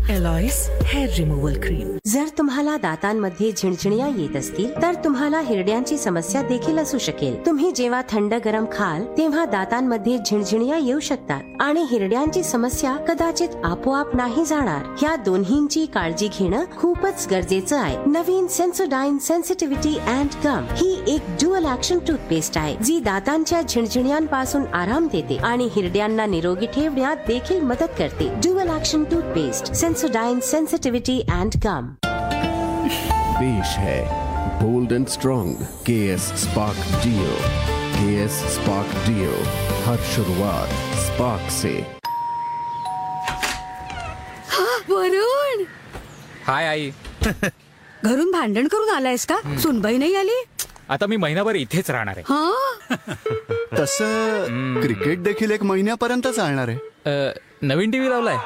[0.09, 6.79] एलॉइस हेअर रिमूव्हल क्रीम जर तुम्हाला दातांमध्ये झिणझिणिया येत असतील तर तुम्हाला हिरड्यांची समस्या देखील
[6.79, 7.35] असू शकेल.
[7.45, 14.15] तुम्ही जेव्हा थंड गरम खाल तेव्हा दातांमध्ये झिणझिणिया येऊ शकतात आणि हिरड्यांची समस्या कदाचित आपोआप
[14.15, 14.85] नाही जाणार.
[15.03, 17.97] या दोन्हींची काळजी घेणं खूपच गरजेचं आहे.
[18.05, 25.07] नवीन सेन्सोडाईन सेन्सिटिव्हिटी अँड गम ही एक ड्युअल ऍक्शन टूथपेस्ट आहे जी दातांच्या झिणझिणियांपासून आराम
[25.11, 28.29] देते आणि हिरड्यांना निरोगी ठेवण्यात देखील मदत करते.
[28.41, 31.87] Dual action toothpaste Sensodyne sensitivity and gum
[33.39, 34.03] पेश है।
[34.63, 37.35] Bold and strong K S Spark deo
[37.93, 39.31] K S Spark deo
[39.83, 41.85] हर शुरुआत स्पार्क से।
[44.89, 45.63] वरुण।
[46.47, 46.91] हाय आई।
[48.05, 49.57] घरून भांडण करून आलायस का?
[49.57, 50.43] सुनबाई नाही आली?
[50.89, 52.23] आता मी महिनाभर इथेच राहणार आहे.
[52.29, 52.53] हा?
[53.79, 56.77] तसं क्रिकेट देखील एक महिन्यापर्यंत चालणार आहे.
[57.05, 58.37] अ, नवीन टीव्ही लावलाय.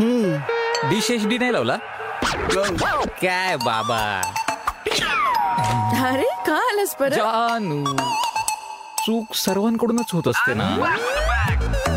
[0.00, 1.76] डिश एच डी नाही लावला?
[3.22, 3.98] काय बाबा?
[6.08, 7.14] अरे का आलास परत?
[7.14, 7.84] जानू.
[9.06, 10.94] चूक सर्वांकडूनच होत असते ना?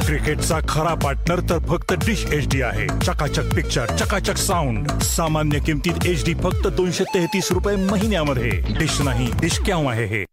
[0.06, 2.88] क्रिकेटचा खरा पार्टनर तर फक्त डिश एच डी आहे.
[3.06, 8.50] चकाचक पिक्चर चकाचक साऊंड सामान्य किमतीत एच डी फक्त दोनशे तेहतीस रुपये महिन्यामध्ये.
[8.80, 10.24] डिश नाही डिश क्याव आहे हे?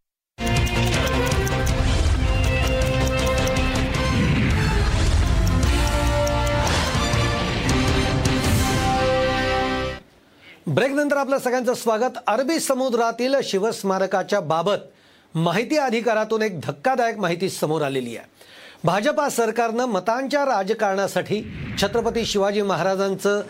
[10.66, 12.18] ब्रेक नंतर आपलं सगळ्यांचं स्वागत.
[12.26, 18.26] अरबी समुद्रातील शिवस्मारकाच्या बाबत माहिती अधिकारातून एक धक्कादायक माहिती समोर आलेली आहे.
[18.84, 21.42] भाजपा सरकारनं मतांच्या राजकारणासाठी
[21.82, 23.42] छत्रपती शिवाजी महाराजांचं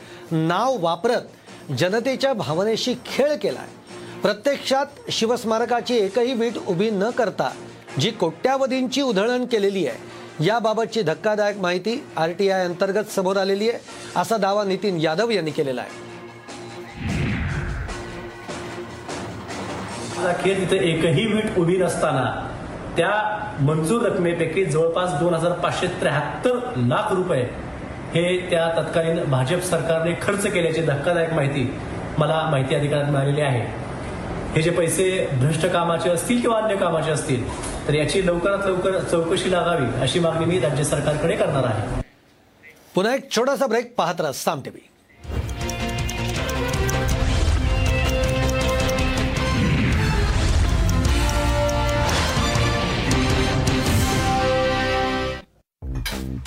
[0.49, 7.51] नाव वापरत जनतेच्या भावनेशी खेळ केला आहे प्रत्यक्षात शिवस्मारकाची एकही वीट उभी न करता
[8.01, 14.19] जी कोट्यावधींची उधळण केलेली आहे याबाबतची धक्कादायक माहिती आर टी आय अंतर्गत समोर आलेली आहे
[14.21, 16.11] असा दावा नितीन यादव यांनी केलेला आहे.
[20.27, 22.25] अखेर तिथे एकही वीट उभी नसताना
[22.97, 23.11] त्या
[23.61, 27.43] मंजूर रकमेपैकी जवळपास दोन हजार पाचशे त्र्याहत्तर लाख रुपये
[28.15, 31.71] हे त्या तत्कालीन भाजप सरकारने खर्च केल्याची धक्कादायक माहिती
[32.19, 33.61] मला माहिती अधिकारात मिळालेली आहे.
[34.55, 37.47] हे जे पैसे भ्रष्ट कामाचे असतील किंवा अन्य कामाचे असतील
[37.89, 42.01] तर याची लवकरात लवकर चौकशी लागावी अशी मागणी मी राज्य सरकारकडे करणार आहे.
[42.95, 44.61] पुन्हा एक छोटासा ब्रेक पाहत राहा साम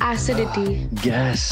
[0.03, 0.73] ऍसिडिटी
[1.05, 1.51] गॅस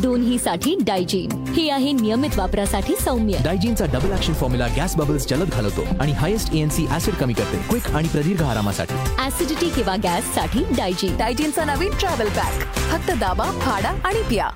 [0.00, 3.38] दोन्हीसाठी डायजीन ही आहे नियमित वापरासाठी सौम्य.
[3.44, 7.56] डायजीनचा double action formula gas bubbles जलद घालवतो आणि हायेस्ट एएनसी ऍसिड कमी करते.
[7.68, 8.94] क्विक आणि प्रदीर्घ आरामासाठी.
[9.26, 14.48] ऍसिडिटी किंवा गॅससाठी डायजीन डायजीनचा नवीन ट्रॅव्हल पॅक फक्त दाबा फाडा आणि पिया.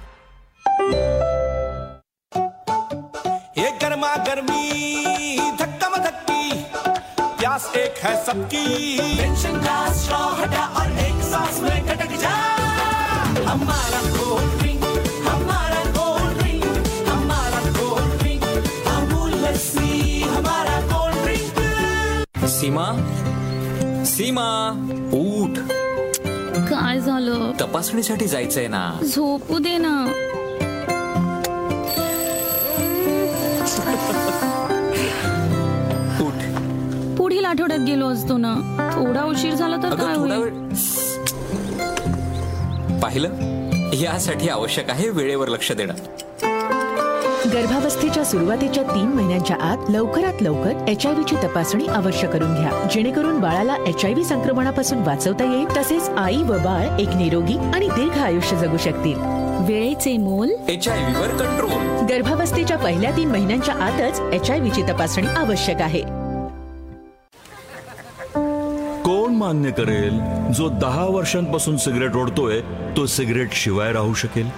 [3.56, 6.62] एक गर्मा गर्मी धक्का धक्की
[7.40, 8.96] प्यास एक है सबकी.
[9.18, 12.59] टेंशन का स्ट्रॉ हटा और एक सांस में कटक जा.
[13.50, 14.84] हमारा कोल्ड ड्रिंक
[15.26, 16.64] हमारा कोल्ड ड्रिंक
[17.08, 18.44] हमारा कोल्ड ड्रिंक
[18.94, 22.86] अमूल लस्सी हमारा कोल्ड ड्रिंक सीमा
[24.12, 24.48] सीमा
[25.18, 25.58] उठ.
[26.70, 27.50] काय झालं?
[27.60, 28.82] तपासणीसाठी जायचंय ना.
[29.14, 29.94] झोपू दे ना.
[37.16, 38.54] पुढील आठवड्यात गेलो असतो ना.
[38.94, 40.52] थोडा उशीर झाला तर अगं, काय थोडा होईल?
[43.00, 43.28] पाहिलं?
[43.94, 45.94] यासाठी आवश्यक आहे वेळेवर लक्ष देणं.
[47.52, 52.88] गर्भावस्थेच्या सुरुवातीच्या तीन महिन्यांच्या आत लवकरात लवकर एच आय ची तपासणी अवश्य करून घ्या.
[52.90, 57.88] जेणेकरून बाळाला एच आय व्ही संक्रमणापासून वाचवता येईल तसेच आई व बाळ एक निरोगी आणि
[57.88, 59.18] दीर्घ आयुष्य जगू शकतील.
[59.66, 60.50] वेळेचे मोल?
[60.68, 65.82] एच आय व्ही वर कंट्रोल गर्भावस्थेच्या पहिल्या तीन महिन्यांच्या आतच एच आय ची तपासणी आवश्यक
[65.82, 66.19] आहे.
[69.40, 70.20] मान्य करेल
[70.52, 72.60] जो दहा वर्षांपासून सिगरेट ओढतोय
[72.96, 74.50] तो सिगरेट शिवाय राहू शकेल.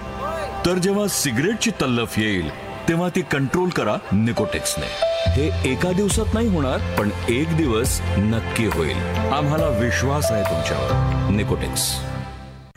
[0.65, 2.49] तर जेव्हा सिगरेटची तल्लफ येईल
[2.89, 4.85] तेव्हा ती कंट्रोल करा निकोटेक्सने.
[5.31, 8.97] हे एका दिवसात नाही होणार पण एक दिवस नक्की होईल.
[9.33, 11.29] आम्हाला विश्वास आहे तुमच्यावर.
[11.35, 11.91] निकोटेक्स.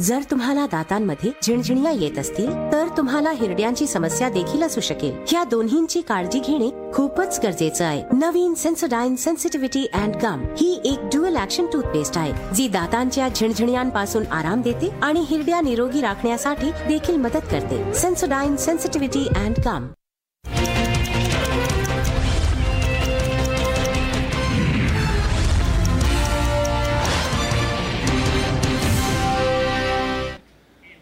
[0.00, 5.14] जर तुम्हाला दातांमध्ये झिणझिणिया येत असतील तर तुम्हाला हिरड्यांची समस्या देखील असू शकेल.
[5.32, 8.02] या दोन्हींची काळजी घेणे खूपच गरजेचं आहे.
[8.12, 14.62] नवीन सेन्सोडाईन सेन्सिटिव्हिटी अँड गम ही एक ड्युअल ऍक्शन टूथपेस्ट आहे जी दातांच्या झिणझिणियांपासून आराम
[14.62, 17.94] देते आणि हिरड्या निरोगी राखण्यासाठी देखील मदत करते.
[17.94, 19.86] Sensodyne sensitivity and gum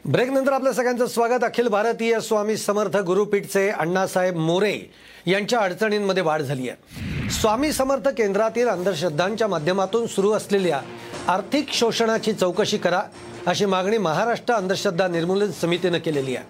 [0.07, 1.45] break नंतर आपल्या सगळ्यांचं स्वागत.
[1.45, 4.91] अखिल भारतीय स्वामी समर्थ गुरुपीठचे अण्णासाहेब मोरे
[5.27, 7.31] यांच्या अडचणींमध्ये वाढ झाली आहे.
[7.31, 10.81] स्वामी समर्थ केंद्रातील अंधश्रद्धांच्या माध्यमातून सुरू असलेल्या
[11.29, 13.01] आर्थिक शोषणाची चौकशी करा
[13.47, 16.47] अशी मागणी महाराष्ट्र अंधश्रद्धा निर्मूलन समितीनं केलेली आहे.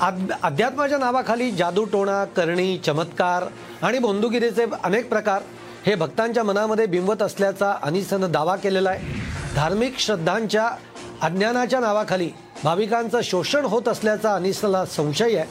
[0.00, 3.44] आद अध्यात्माच्या नावाखाली जादूटोणा करणी चमत्कार
[3.82, 5.42] आणि बोंदुगिरीचे अनेक प्रकार
[5.86, 9.54] हे भक्तांच्या मनामध्ये बिंबत असल्याचा अनिसनं दावा केलेला आहे.
[9.54, 10.70] धार्मिक श्रद्धांच्या
[11.22, 12.30] अज्ञानाच्या नावाखाली
[12.64, 15.46] भाविकांचं शोषण होत असल्याचा अनिसला संशय आहे.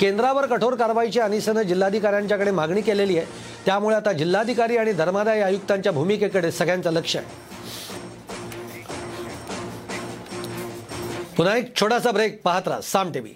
[0.00, 3.26] केंद्रावर कठोर कारवाईची अनिसनं जिल्हाधिकाऱ्यांच्याकडे मागणी केलेली आहे.
[3.66, 7.26] त्यामुळे आता जिल्हाधिकारी आणि धर्मादाय आयुक्तांच्या भूमिकेकडे सगळ्यांचं लक्ष आहे.
[11.36, 13.34] पुन्हा एक छोटासा ब्रेक पाहत राहा Saam TV.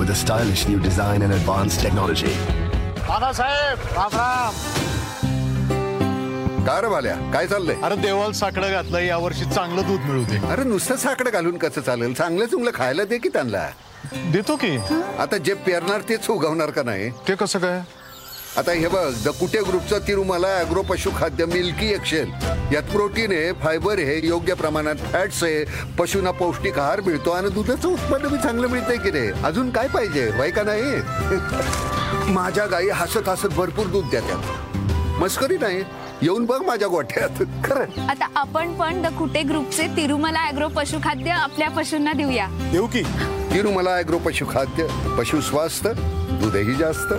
[0.00, 2.34] With a stylish new design and advanced technology.
[3.08, 4.54] राम राम
[6.66, 7.76] काय रे भाल्या काय चाललंय?
[7.84, 10.38] अरे देवाल साकडं घातलं या वर्षी चांगलं दूध मिळू दे.
[10.46, 12.14] अरे नुसतं साकडं घालून कसं चालेल?
[12.14, 13.68] चांगलं चुंगलं खायला दे की त्यांना.
[14.32, 14.76] देतो की.
[15.18, 17.10] आता जे पेरणार तेच उगवणार का नाही?
[17.10, 17.80] ते कसं काय?
[18.58, 22.30] आता हे बघ द कुटे ग्रुपचं तिरुमला अॅग्रो पशु खाद्य मिल्की एक्सेल
[22.72, 25.64] यात प्रोटीन आहे फायबर आहे योग्य प्रमाणात फॅट्स आहे
[25.98, 30.26] पशूंना पौष्टिक आहार मिळतो आणि दुधाचं उत्पन्न बी चांगलं मिळतंय की रे अजून काय पाहिजे?
[30.38, 32.32] वय का नाही?
[32.32, 35.18] माझ्या गाई हसत हसत भरपूर दूध देतात.
[35.20, 35.82] मस्करी नाही
[36.22, 37.42] येऊन बघ माझ्या गोठ्यात.
[37.64, 38.00] खरं.
[38.08, 42.46] आता आपण पण द कुटे ग्रुपचे तिरुमला अॅग्रो पशुखाद्य आपल्या पशूंना देऊया.
[42.72, 43.02] देऊ की?
[43.54, 44.86] तिरुमला अॅग्रो पशु खाद्य
[45.18, 45.92] पशु स्वास्थ्य
[46.40, 47.14] दूधही जास्त.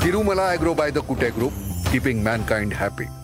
[0.00, 1.52] Tirumala Agro by the Kutte Group,
[1.92, 3.19] keeping mankind happy.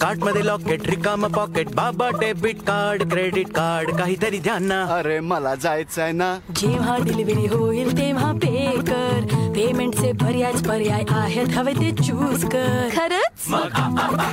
[0.00, 4.82] कार्डमध्ये लॉकेट रिकाम पॉकेट बाबा डेबिट कार्ड क्रेडिट कार्ड काहीतरी ध्यान ना.
[4.96, 6.28] अरे मला जायचंय ना.
[6.56, 9.24] जेव्हा डिलिव्हरी होईल तेव्हा पे कर.
[9.54, 12.88] पेमेंटचे बऱ्याच पर्याय आहेत हवे ते चूज कर.
[12.92, 13.52] खरंच?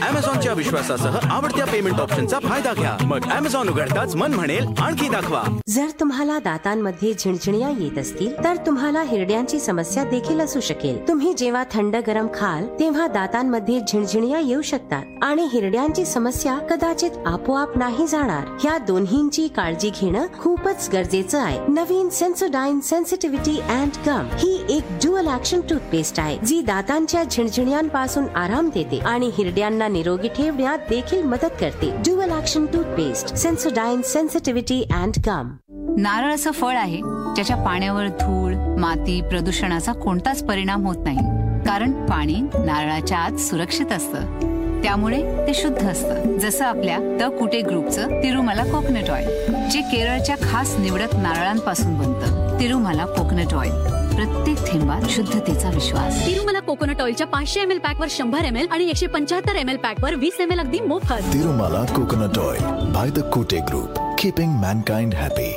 [0.10, 2.96] अमेझॉनच्या विश्वासासह आवडत्या पेमेंट ऑप्शनचा फायदा घ्या.
[3.04, 5.42] मग अमेझॉन उघडताच मन म्हणेल आणखी दाखवा.
[5.68, 11.08] जर तुम्हाला दातांमध्ये झिणझिणिया येत असतील तर तुम्हाला हिरड्यांची समस्या देखील असू शकेल.
[11.08, 15.04] तुम्ही जेव्हा थंड गरम खाल तेव्हा दातांमध्ये झिणझिणिया येऊ शकतात.
[15.24, 18.48] आणि हिरड्यांची समस्या कदाचित आपोआप नाही जाणार.
[18.62, 21.60] ह्या दोन्हींची काळजी घेणं खूपच गरजेचं आहे.
[21.68, 28.70] नवीन सेन्सोडाईन सेन्सिटिव्हिटी अँड गम ही एक ड्युअल ऍक्शन टूथपेस्ट आहे जी दातांच्या झिणझिण्यांपासून आराम
[28.74, 31.92] देते आणि हिरड्यांना निरोगी ठेवण्यात देखील मदत करते.
[31.98, 35.52] Dual action toothpaste Sensodyne sensitivity and gum
[35.98, 36.98] नारळ असं फळ आहे
[37.36, 41.18] ज्याच्या पाण्यावर धूळ माती प्रदूषणाचा कोणताच परिणाम होत नाही.
[41.66, 44.55] कारण पाणी नारळाच्या आत सुरक्षित असतं.
[44.86, 46.38] त्यामुळे ते शुद्ध असतं.
[46.40, 49.28] जसं आपल्या द कुटे ग्रुपचं तिरुमला कोकोनट ऑइल
[49.72, 52.60] जे केरळच्या खास निवडक नारळांपासून बनतं.
[52.60, 53.72] तिरुमला कोकोनट ऑइल
[54.16, 56.26] प्रत्येक थेंबात शुद्धतेचा विश्वास.
[56.26, 59.78] तिरुमला कोकोनट ऑइलच्या पाचशे एम एल पॅकवर शंभर एम एल आणि एकशे पंच्याहत्तर एम एल
[59.84, 61.34] पॅकवर वीस एम एल अगदी मोफत.
[61.34, 62.64] Tirumala Coconut Oil
[62.96, 65.52] by the Kute Group, keeping mankind happy.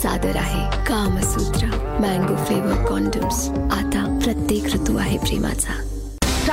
[0.00, 1.66] सादर आहे कामसूत्र
[2.00, 5.97] मँगो फ्लेवर कॉन्डम्स आता प्रत्येक ऋतू आहे प्रेमाचा.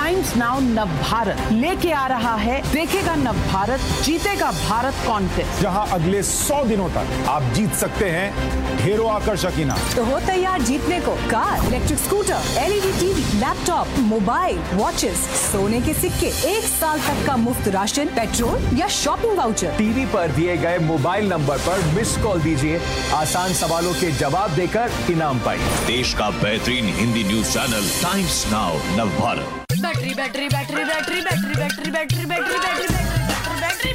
[0.06, 5.86] टाइम्स नाउ नव भारत लेके आ रहा है देखेगा नव भारत जीतेगा भारत कॉन्टेस्ट जहाँ
[5.94, 11.00] अगले सौ दिनों तक आप जीत सकते हैं ढेरों आकर्षक इनाम। तो हो तैयार जीतने
[11.02, 17.26] को car electric scooter LED TV laptop mobile watches सोने के सिक्के एक साल तक
[17.28, 22.16] का मुफ़्त राशन पेट्रोल या शॉपिंग वाउचर टीवी पर दिए गए मोबाइल नंबर पर मिस
[22.24, 22.82] कॉल दीजिए।
[23.16, 28.98] आसान सवालों के जवाब देकर इनाम पाइए। देश का बेहतरीन Hindi news channel Times Now
[28.98, 29.65] Nav Bharat.
[29.82, 33.94] Battery battery battery battery battery battery battery battery battery battery battery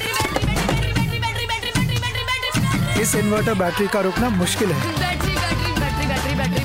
[3.03, 4.81] इस इन्वर्टर बैटरी का रोकना मुश्किल है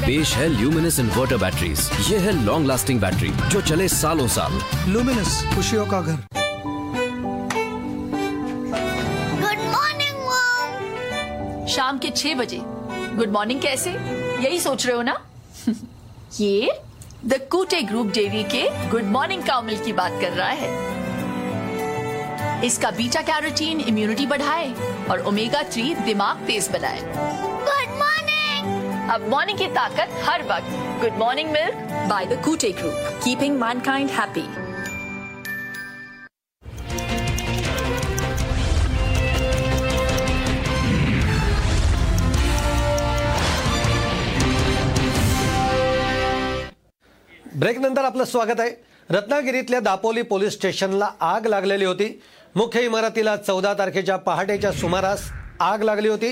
[0.05, 4.53] पेश है ल्यूमिनस इन्वर्टर बैटरीज ये है लॉन्ग लास्टिंग बैटरी जो चले सालों साल
[4.93, 6.17] लुमिनस खुशियों का घर
[9.41, 10.17] गुड मॉर्निंग
[11.75, 12.59] शाम के छह बजे
[13.17, 15.15] गुड मॉर्निंग कैसे यही सोच रहे हो ना
[16.39, 16.71] ये
[17.25, 20.69] द कूटे ग्रुप डेयरी के गुड मॉर्निंग कामिल मिल्क की बात कर रहा है।
[22.65, 24.67] इसका बीटा कैरोटीन इम्यूनिटी बढ़ाए
[25.11, 30.69] और ओमेगा थ्री दिमाग तेज बनाए। गुड मॉर्निंग अब मॉर्निंग की ताकत हर वक्त।
[31.01, 31.75] Good morning milk
[32.09, 34.45] by the Kute group keeping mankind happy
[47.59, 48.71] break नंतर आपलं स्वागत आहे.
[49.09, 52.09] रत्नागिरीतल्या दापोली पोलीस स्टेशनला आग लागलेली होती.
[52.55, 55.23] मुख्य इमारतीला चौदा तारखेच्या पहाटेच्या सुमारास
[55.59, 56.29] आग लागली होती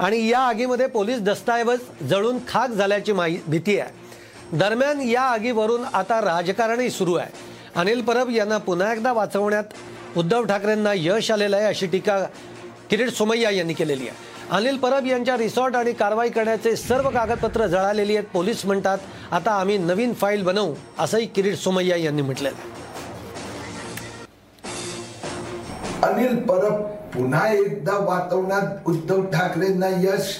[0.00, 4.58] आणि या आगीमध्ये पोलीस दस्तऐवज जळून खाक झाल्याची माहि भीती आहे.
[4.58, 7.30] दरम्यान या आगीवरून आता राजकारणही सुरू आहे.
[7.76, 12.24] अनिल परब यांना पुन्हा एकदा वाचवण्यात उद्धव ठाकरेंना यश आलेलं आहे अशी टीका
[12.90, 14.25] किरीट सोमय्या यांनी केलेली आहे.
[14.52, 18.28] अनिल परब यांच्या रिसॉर्ट आणि कारवाई करण्याचे सर्व कागदपत्र जळालेली आहेत.
[18.32, 18.98] पोलीस म्हणतात
[19.30, 22.50] आता आम्ही नवीन फाईल बनवू असंही किरीट सोमय्या यांनी म्हटलं
[26.02, 26.82] अनिल परब
[27.14, 30.34] पुन्हा एकदा वाचवण्यात उद्धव ठाकरेंना यश.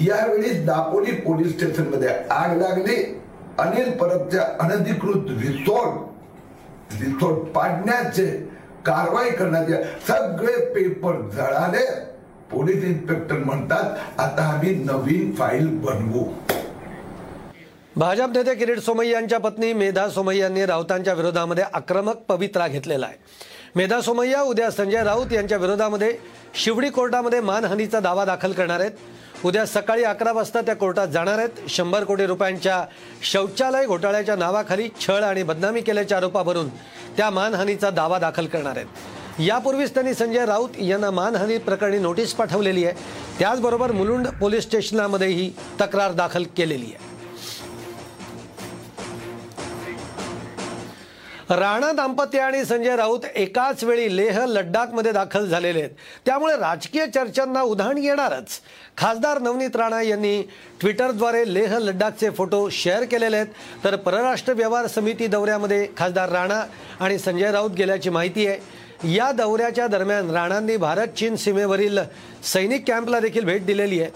[0.00, 2.96] यावेळी दापोली पोलीस स्टेशनमध्ये आग लागली.
[3.58, 8.26] अनिल परबच्या अनधिकृत रिसॉर्ट रिसॉर्ट पाडण्याचे
[8.86, 11.86] कारवाई करण्याचे सगळे पेपर जळाले.
[12.52, 16.24] पोलीस इन्स्पेक्टर म्हणतात आता आम्ही नवीन फाईल बनवू.
[17.96, 23.16] भाजप नेते किरीट सोमय्या यांच्या पत्नी मेधा सोमय्या यांनी राऊतांच्या विरोधामध्ये आक्रमक पवित्रा घेतलेला आहे.
[23.76, 26.12] मेधा सोमय्या उद्या संजय राऊत यांच्या विरोधामध्ये
[26.54, 28.92] शिवडी कोर्टामध्ये मानहानीचा दावा दाखल करणार आहेत.
[29.44, 31.68] उद्या सकाळी अकरा वाजता त्या कोर्टात जाणार आहेत.
[31.68, 32.84] शंभर कोटी रुपयांच्या
[33.22, 36.68] शौचालय घोटाळ्याच्या नावाखाली छळ आणि बदनामी केल्याच्या आरोपावरून
[37.16, 39.19] त्या मानहानीचा दावा दाखल करणार आहेत.
[39.40, 42.94] यापूर्वीच त्यांनी संजय राऊत यांना मानहानी प्रकरणी नोटीस पाठवलेली आहे.
[43.38, 45.50] त्याचबरोबर मुलुंड पोलीस स्टेशनामध्येही
[45.80, 47.08] तक्रार दाखल केलेली आहे.
[51.50, 55.90] राणा दाम्पत्य आणि संजय राऊत एकाच वेळी लेह लड्डाखमध्ये दाखल झालेले आहेत.
[56.26, 58.60] त्यामुळे राजकीय चर्चांना उधाण येणारच.
[58.96, 60.42] खासदार नवनीत राणा यांनी
[60.80, 63.48] ट्विटरद्वारे लेह लड्डाखचे फोटो शेअर केलेले आहेत.
[63.84, 66.62] तर परराष्ट्र व्यवहार समिती दौऱ्यामध्ये खासदार राणा
[67.00, 68.58] आणि संजय राऊत गेल्याची माहिती आहे.
[69.04, 71.98] या दौऱ्याच्या दरम्यान राणांनी भारत चीन सीमेवरील
[72.44, 74.10] सैनिक कॅम्पला देखील भेट दिलेली आहे.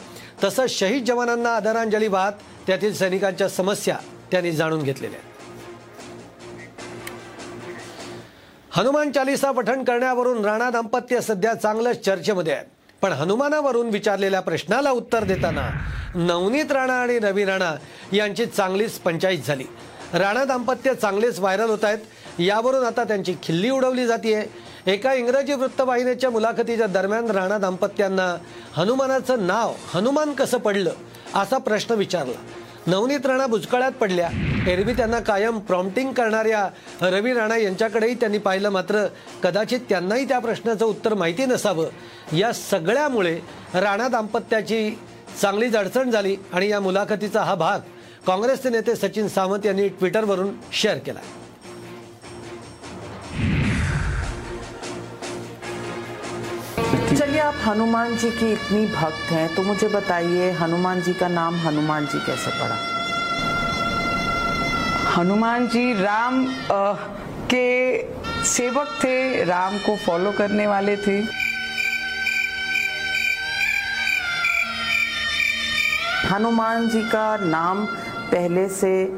[0.45, 2.33] तसंच शहीद जवानांना आदरांजली वाहत
[2.67, 3.97] त्यातील सैनिकांच्या समस्या
[4.31, 5.33] त्यांनी जाणून घेतलेल्या आहेत.
[8.71, 12.65] हनुमान चालिसा पठण करण्यावरून राणा दाम्पत्य सध्या चांगलंच चर्चेमध्ये आहे
[13.03, 15.69] पण हनुमानावरून विचारलेल्या प्रश्नाला उत्तर देताना
[16.15, 17.75] नवनीत राणा आणि रवी राणा
[18.13, 19.65] यांची चांगलीच पंचायत झाली.
[20.13, 21.99] राणा दाम्पत्य चांगलेच व्हायरल होत आहेत.
[22.39, 24.35] यावरून आता त्यांची खिल्ली उडवली जाते
[24.87, 28.37] एका इंग्रजी वृत्तवाहिनीच्या मुलाखतीच्या दरम्यान राणा दाम्पत्यांना
[28.73, 30.93] हनुमानाचं नाव हनुमान कसं पडलं?
[31.35, 32.41] असा प्रश्न विचारला.
[32.87, 34.29] नवनीत राणा बुचकळ्यात पडल्या.
[34.69, 36.69] एरवी त्यांना कायम प्रॉम्प्टिंग करणाऱ्या
[37.03, 39.07] रवी राणा यांच्याकडेही त्यांनी पाहिलं मात्र
[39.43, 42.37] कदाचित त्यांनाही त्या प्रश्नाचं उत्तर माहिती नसावं.
[42.37, 43.41] या सगळ्यामुळे
[43.75, 44.99] राणा दाम्पत्याची
[45.43, 47.79] चांगलीच अडचण झाली आणि या मुलाखतीचा हा भाग
[48.27, 51.21] काँग्रेसचे नेते सचिन सावंत यांनी ट्विटरवरून शेअर केला.
[57.19, 61.57] चलिए आप हनुमान जी की इतनी भक्त हैं तो मुझे बताइए हनुमान जी का नाम
[61.57, 62.77] हनुमान जी कैसे पड़ा?
[65.11, 66.95] हनुमान जी राम अ,
[67.55, 68.03] के
[68.45, 71.19] सेवक थे राम को फॉलो करने वाले थे।
[76.29, 77.87] हनुमान जी का नाम
[78.31, 79.13] पहले से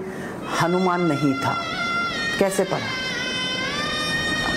[0.62, 1.56] हनुमान नहीं था।
[2.38, 2.86] कैसे पड़ा?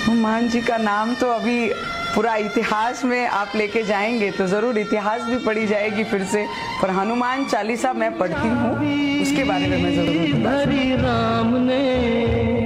[0.08, 1.72] हनुमान जी का नाम तो अभी
[2.16, 6.46] पूरा इतिहास में आप लेके जाएँगे तो ज़रूर इतिहास भी पढ़ी जाएगी फिर से।
[6.82, 8.74] पर हनुमान चालीसा मैं पढ़ती हूँ,
[9.22, 12.59] उसके बारे में मैं ज़रूर राम ने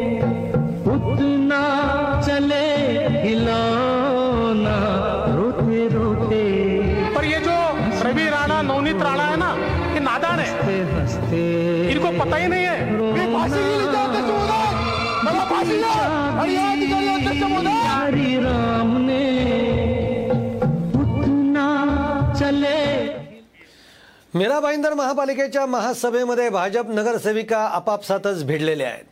[24.36, 29.04] मीरा भाईंदर महापालिकेच्या महासभेमध्ये भाजप नगरसेविका आपापसातच भिडलेल्या आहेत.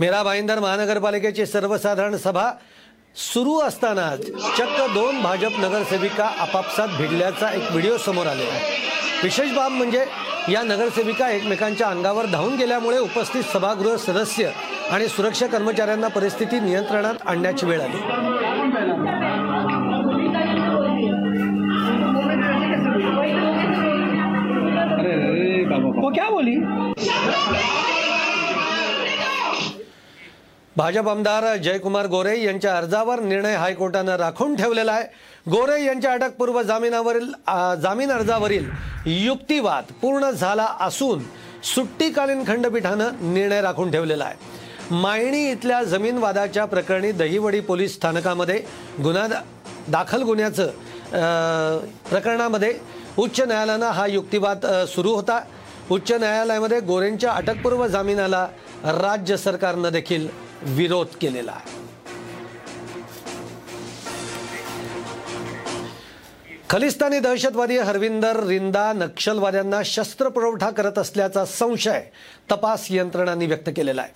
[0.00, 2.48] मीरा भाईंदर महानगरपालिकेची सर्वसाधारण सभा
[3.16, 4.24] सुरू असतानाच
[4.56, 8.80] चक्क दोन भाजप नगरसेविका आपापसात भिडल्याचा एक व्हिडिओ समोर आलेला आहे.
[9.22, 10.04] विशेष बाब म्हणजे
[10.48, 14.50] या नगरसेविका एकमेकांच्या अंगावर धावून गेल्यामुळे उपस्थित सभागृह सदस्य
[14.90, 18.00] आणि सुरक्षा कर्मचाऱ्यांना परिस्थिती नियंत्रणात आणण्याची वेळ आली.
[25.04, 26.56] वो क्या बोली?
[30.76, 35.04] भाजप आमदार जयकुमार गोरे यांच्या अर्जावर निर्णय हायकोर्टानं राखून ठेवलेला आहे.
[35.50, 37.26] गोरे यांच्या अटकपूर्व जामिनावरील
[37.82, 38.68] जामीन अर्जावरील
[39.06, 41.22] युक्तिवाद पूर्ण झाला असून
[41.74, 44.34] सुट्टीकालीन खंडपीठानं निर्णय राखून ठेवलेला आहे.
[44.90, 48.62] मायणी इथल्या जमीन वादाच्या प्रकरणी दहिवडी पोलीस स्थानकामध्ये
[49.02, 49.26] गुन्हा
[49.88, 50.70] दाखल गुन्ह्याचं
[51.12, 51.20] अ,
[52.10, 52.72] प्रकरणामध्ये
[53.18, 55.38] उच्च न्यायालयानं हा युक्तिवाद सुरू होता.
[55.90, 58.46] उच्च न्यायालयामध्ये गोरेंच्या अटकपूर्व जामिनाला
[58.84, 60.28] राज्य सरकारनं देखील
[60.62, 61.81] विरोध केलेला आहे.
[66.72, 72.00] खलिस्तानी दहशतवादी हरविंदर रिंदा नक्षलवाद्यांना शस्त्रपुरवठा करत असल्याचा संशय
[72.50, 74.12] तपास यंत्रणांनी व्यक्त केलेला आहे.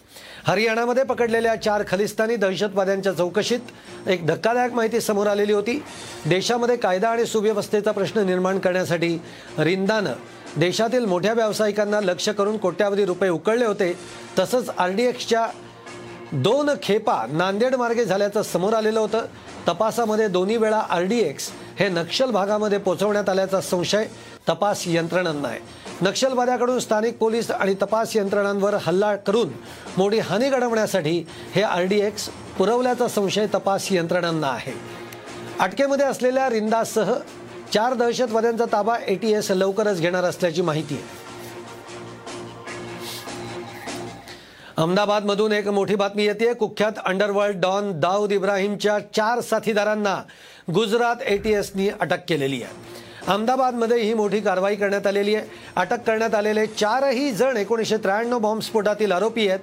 [0.46, 5.78] हरियाणामध्ये पकडलेल्या चार खलिस्तानी दहशतवाद्यांच्या चौकशीत एक धक्कादायक माहिती समोर आलेली होती.
[6.26, 9.16] देशामध्ये कायदा आणि सुव्यवस्थेचा प्रश्न निर्माण करण्यासाठी
[9.58, 10.12] रिंदानं
[10.56, 13.92] देशातील मोठ्या व्यावसायिकांना लक्ष करून कोट्यावधी रुपये उकळले होते.
[14.38, 15.46] तसंच आर डी एक्सच्या
[16.32, 19.26] दोन खेपा नांदेड मार्गे झाल्याचं समोर आलेलं होतं.
[19.68, 24.06] तपासामध्ये दोन्ही वेळा आर डी एक्स हे नक्षल भागामध्ये पोहोचवण्यात आल्याचा संशय
[24.48, 25.58] तपास यंत्रणांना आहे.
[26.02, 29.48] नक्षलवाद्याकडून स्थानिक पोलीस आणि तपास यंत्रणांवर हल्ला करून
[29.96, 34.72] मोठी हानी घडवण्यासाठी हे आर डी एक्स पुरवल्याचा संशय तपास यंत्रणांना आहे.
[35.60, 37.12] अटकेमध्ये असलेल्या रिंदासह
[37.74, 41.24] चार दहशतवाद्यांचा ताबा ए टी एस लवकरच घेणार असल्याची माहिती आहे.
[44.76, 46.52] अहमदाबादमधून एक मोठी बातमी येते.
[46.54, 50.22] कुख्यात अंडरवर्ल्ड डॉन दाऊद इब्राहिमच्या चार साथीदारांना
[50.74, 52.72] गुजरात एटीएसनी अटक केलेली आहे.
[53.26, 55.46] अहमदाबादमध्ये ही मोठी कारवाई करण्यात आलेली आहे.
[55.76, 59.60] अटक करण्यात आलेले चारही जण एकोणीसशे त्र्याण्णव बॉम्बस्फोटातील आरोपी आहेत.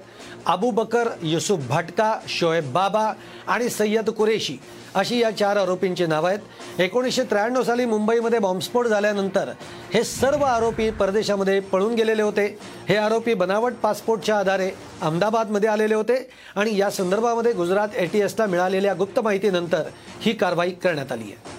[0.47, 3.11] अबू बकर युसुफ भटका शोएब बाबा
[3.47, 4.57] आणि सय्यद कुरेशी
[4.95, 6.39] अशी या चार आरोपींची नावं आहेत.
[6.81, 9.51] एकोणीसशे त्र्याण्णव साली मुंबईमध्ये बॉम्बस्फोट झाल्यानंतर
[9.93, 12.45] हे सर्व आरोपी परदेशामध्ये पळून गेलेले होते.
[12.87, 14.69] हे आरोपी बनावट पासपोर्टच्या आधारे
[15.01, 16.17] अहमदाबादमध्ये आलेले होते
[16.55, 19.89] आणि या संदर्भामध्ये गुजरात ए टी एसला मिळालेल्या गुप्त माहितीनंतर
[20.21, 21.51] ही कारवाई करण्यात आली आहे.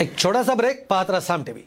[0.00, 1.62] एक छोटासा ब्रेक पाहत राहा Saam TV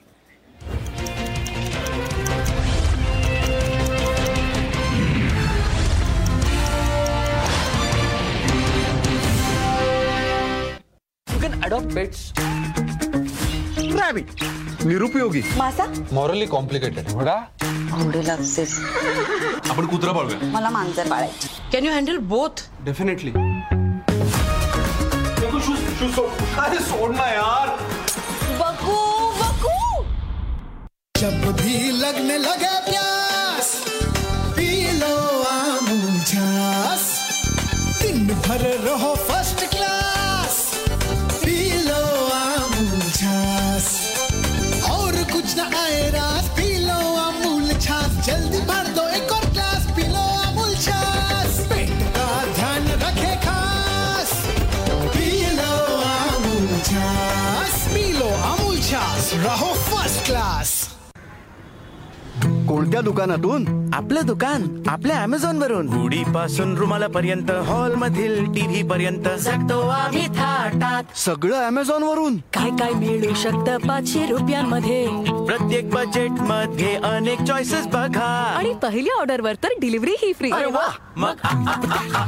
[11.67, 12.19] adopt pets.
[13.99, 14.43] Rabbit
[14.85, 15.41] निरुपयोगी.
[15.57, 15.85] मासा?
[16.13, 18.73] मॉरली कॉम्प्लिकेटेड घोडा घोडे लागतेच
[19.69, 20.37] आपण कुत्रा पाळूया.
[20.53, 21.47] मला मांजर पाळायची.
[21.73, 23.31] Can you handle both definitely
[26.63, 27.67] अरे सोड ना यार.
[28.59, 28.97] बकू
[29.41, 30.03] बकू
[31.19, 33.75] जब भी लगने लगे प्यास
[34.57, 35.15] पी लो
[35.51, 37.03] आमूल छास
[38.01, 39.96] दिन भर रहो फ़र्स्ट क्लास
[62.77, 63.63] कोणत्या दुकानातून?
[63.93, 71.17] आपलं दुकान आपल्या अमेझॉन वरून गुढी पासून रुमालापर्यंत हॉल मधील टीव्ही पर्यंत जगतो आम्ही थाटात.
[71.17, 75.07] सगळं अमेझॉन वरून काय काय मिळू शकतं पाचशे रुपयांमध्ये?
[75.45, 78.29] प्रत्येक बजेटमध्ये अनेक चॉईसेस बघा.
[78.57, 80.87] आणि पहिल्या ऑर्डर वर तर डिलिव्हरी ही फ्री अरे वा.
[81.17, 81.33] मग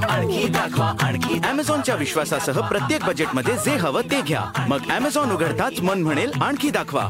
[0.10, 1.39] आणखी दाखवा आणखी.
[1.50, 4.66] अमेझॉनच्या विश्वासासह प्रत्येक बजेटमध्ये जे हवं ते घ्या.
[4.70, 7.10] मग अमेझॉन उघडताच मन म्हणेल आणखी दाखवा.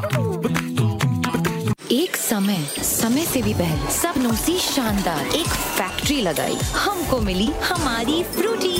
[1.92, 4.14] एक समय समय से भी पहले सब
[4.46, 8.76] सी शानदार एक फैक्ट फैक्ट्री लगाई हमको मिली हमारी फ्रूटी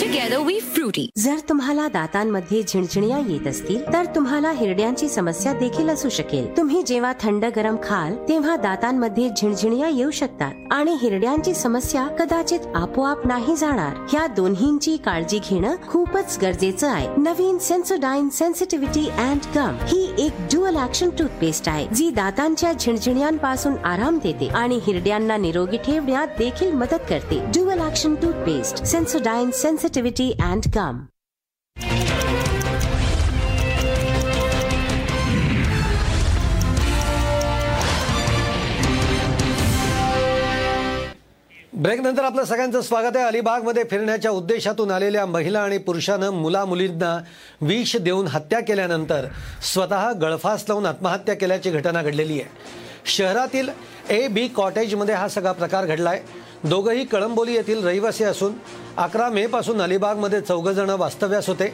[0.00, 6.08] टुगेदर वी फ्रूटी जर तुम्हाला दातांमध्ये झिणझिणिया येत असतील तर तुम्हाला हिरड्यांची समस्या देखील असू
[6.08, 6.46] शकेल.
[6.56, 10.72] तुम्ही जेव्हा थंड गरम खाल तेव्हा दातांमध्ये झिणझिणिया येऊ शकतात.
[10.72, 13.96] आणि हिरड्यांची समस्या कदाचित आपोआप नाही जाणार.
[14.10, 17.08] ह्या दोन्हींची काळजी घेणं खूपच गरजेचं आहे.
[17.18, 24.18] नवीन सेन्सोडाईन सेन्सिटिव्हिटी अँड गम ही एक ड्युअल ऍक्शन टूथपेस्ट आहे जी दातांच्या झिणझिणियांपासून आराम
[24.22, 27.40] देते आणि हिरड्यांना निरोगी ठेवण्यात देखील मदत करते.
[27.44, 30.98] Dual action toothpaste Sensodyne sensitivity and gum
[41.82, 43.24] break नंतर आपलं सगळ्यांचं स्वागत आहे.
[43.24, 47.18] अलिबागमध्ये फिरण्याच्या उद्देशातून आलेल्या महिला आणि पुरुषानं मुला मुलींना
[47.60, 49.26] विष देऊन हत्या केल्यानंतर
[49.72, 52.50] स्वतः गळफास लावून आत्महत्या केल्याची घटना घडलेली आहे.
[53.06, 53.68] शहरातील
[54.10, 56.20] ए बी कॉटेजमध्ये हा सगळा प्रकार घडलाय.
[56.64, 58.52] दोघंही कळंबोली येथील रहिवासी असून
[58.96, 61.66] अकरा मे पासून अलिबागमध्ये चौघ जण वास्तव्यास होते.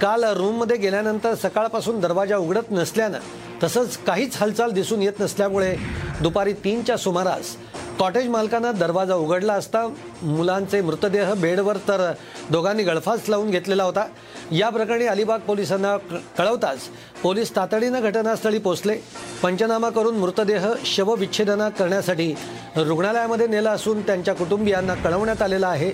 [0.00, 3.18] काल रूममध्ये गेल्यानंतर सकाळपासून दरवाजा उघडत नसल्यानं
[3.62, 5.74] तसंच काहीच हालचाल दिसून येत नसल्यामुळे
[6.22, 7.56] दुपारी तीनच्या सुमारास
[8.00, 9.86] कॉटेज मालकानं दरवाजा उघडला असता
[10.22, 12.12] मुलांचे मृतदेह बेडवर तर
[12.50, 14.06] दोघांनी गळफास लावून घेतलेला होता.
[14.52, 15.96] या प्रकरणी अलिबाग पोलिसांना
[16.38, 16.88] कळवताच
[17.22, 18.96] पोलीस तातडीनं घटनास्थळी पोहोचले.
[19.42, 22.32] पंचनामा करून मृतदेह शवविच्छेदना करण्यासाठी
[22.76, 25.92] रुग्णालयामध्ये नेला असून त्यांच्या कुटुंबियांना कळवण्यात आलेलं आहे.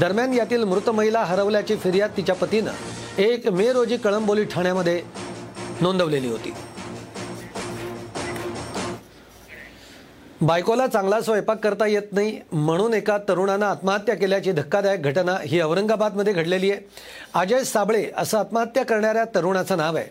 [0.00, 5.02] दरम्यान यातील मृत महिला हरवल्याची फिर्याद तिच्या पतीनं एक मे रोजी कळंबोली ठाण्यामध्ये
[5.80, 6.54] नोंदवलेली होती.
[10.40, 16.32] बायकोला चांगला स्वयंपाक करता येत नाही म्हणून एका तरुणानं आत्महत्या केल्याची धक्कादायक घटना ही औरंगाबादमध्ये
[16.32, 16.80] घडलेली आहे.
[17.34, 20.06] अजय साबळे असं आत्महत्या करणाऱ्या तरुणाचं नाव आहे.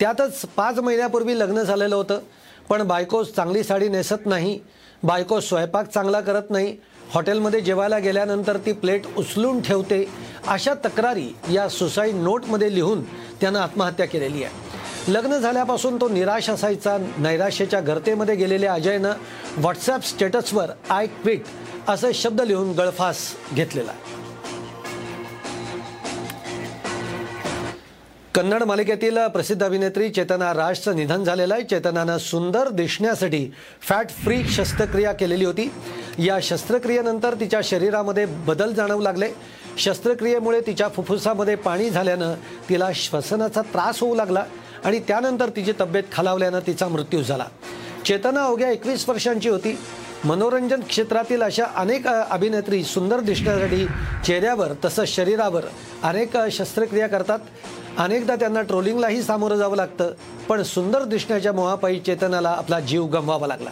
[0.00, 2.20] त्यातच पाच महिन्यापूर्वी लग्न झालेलं होतं
[2.68, 4.58] पण बायको चांगली साडी नेसत नाही
[5.02, 6.76] बायको स्वयंपाक चांगला करत नाही
[7.12, 10.04] हॉटेलमध्ये जेवायला गेल्यानंतर ती प्लेट उचलून ठेवते
[10.46, 13.04] अशा तक्रारी या सुसाईड नोटमध्ये लिहून
[13.40, 14.67] त्यानं आत्महत्या केलेली आहे.
[15.08, 16.96] लग्न झाल्यापासून तो निराश असायचा.
[17.18, 19.12] नैराश्याच्या गर्तेमध्ये गेलेल्या अजयनं
[19.56, 21.44] व्हॉट्सॲप स्टेटसवर आय क्विट
[21.88, 23.18] असे शब्द लिहून गळफास
[23.54, 23.92] घेतलेला.
[28.34, 31.64] कन्नड मालिकेतील प्रसिद्ध अभिनेत्री चेतना राजचं निधन झालेलं आहे.
[31.64, 33.44] चेतनानं सुंदर दिसण्यासाठी
[33.80, 35.70] फॅट फ्री शस्त्रक्रिया केलेली होती.
[36.18, 39.28] या शस्त्रक्रियेनंतर तिच्या शरीरामध्ये बदल जाणवू लागले.
[39.78, 42.34] शस्त्रक्रियेमुळे तिच्या फुफ्फुसामध्ये पाणी झाल्यानं
[42.68, 44.44] तिला श्वसनाचा त्रास होऊ लागला.
[44.84, 47.46] आणि त्यानंतर तिची तब्येत खालावल्यानं तिचा मृत्यू झाला.
[48.06, 49.78] चेतना अवघ्या एकवीस वर्षांची होती.
[50.24, 53.84] मनोरंजन क्षेत्रातील अशा अनेक अभिनेत्री सुंदर दिसण्यासाठी
[54.26, 55.64] चेहऱ्यावर तसंच शरीरावर
[56.02, 57.38] अनेक शस्त्रक्रिया करतात.
[57.98, 60.12] अनेकदा त्यांना ट्रोलिंगलाही सामोरं जावं लागतं.
[60.48, 63.70] पण सुंदर दिसण्याच्या मोहापायी चेतनाला आपला जीव गमवावा लागला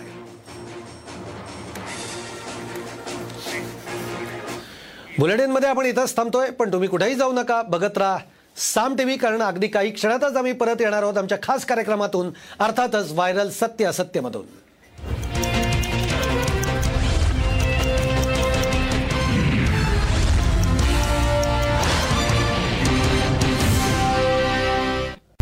[5.19, 7.63] बुलेटिनमध्ये आपण इथंच थांबतोय पण तुम्ही कुठेही जाऊ नका.
[7.63, 8.19] बघत राहा.
[8.57, 13.51] साम टीव्ही कारण अगदी काही क्षणातच आम्ही परत येणार आहोत आमच्या खास कार्यक्रमातून अर्थातच व्हायरल
[13.51, 14.45] सत्य असत्यमधून.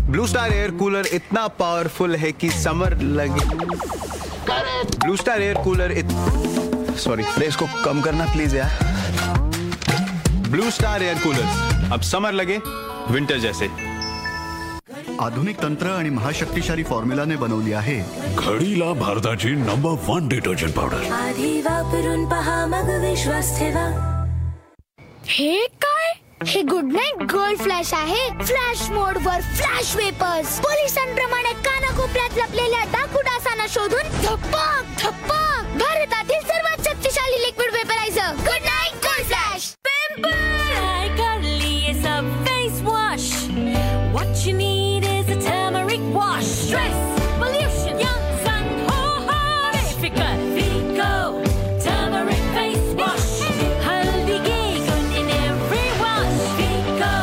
[0.09, 3.45] ब्लू स्टार एयर कूलर इतना पावरफुल है कि समर लगे।
[4.97, 6.11] ब्लू स्टार एयर कूलर इत...
[6.99, 8.83] सॉरी इसको कम करना प्लीज यार।
[10.49, 12.57] ब्लू स्टार एयर कूलर अब समर लगे
[13.11, 13.65] विंटर जैसे।
[15.21, 17.95] आधुनिक तंत्र आणि महाशक्तिशाली फॉर्म्युलाने बनवली आहे.
[18.35, 23.85] घडीला भारताची नंबर वन डिटर्जंट पावडर आधी वापरून पहा मग विश्वास ठेवा.
[25.27, 26.13] हे काय?
[26.47, 28.27] हे गुड नाईट गोल्ड फ्लॅश आहे.
[28.43, 36.85] फ्लॅश मोड वर फ्लॅश वेपर्स पोलिसांप्रमाणे कानाकोपऱ्यात लपलेल्या डाकू डासांना शोधून धप्पक धप्पक भारतातील सर्वात
[36.87, 39.73] शक्तिशाली liquid vaporiser Good Knight Gold Flash
[40.17, 40.54] I
[44.45, 46.45] What you need is a turmeric wash.
[46.45, 46.97] Stress,
[47.39, 49.37] pollution, young sun, ho ho.
[49.75, 51.13] बेफिकर, Vico,
[51.85, 53.31] turmeric face wash.
[53.85, 56.45] हल्दी के good in every wash.
[56.59, 57.15] Vico.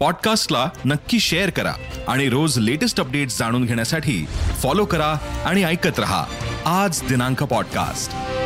[0.00, 1.72] पॉडकास्टला नक्की शेअर करा
[2.08, 4.24] आणि रोज लेटेस्ट अपडेट्स जाणून घेण्यासाठी
[4.62, 6.24] follow करा आणि ऐकत रहा
[6.80, 8.39] आज दिनांक पॉडकास्ट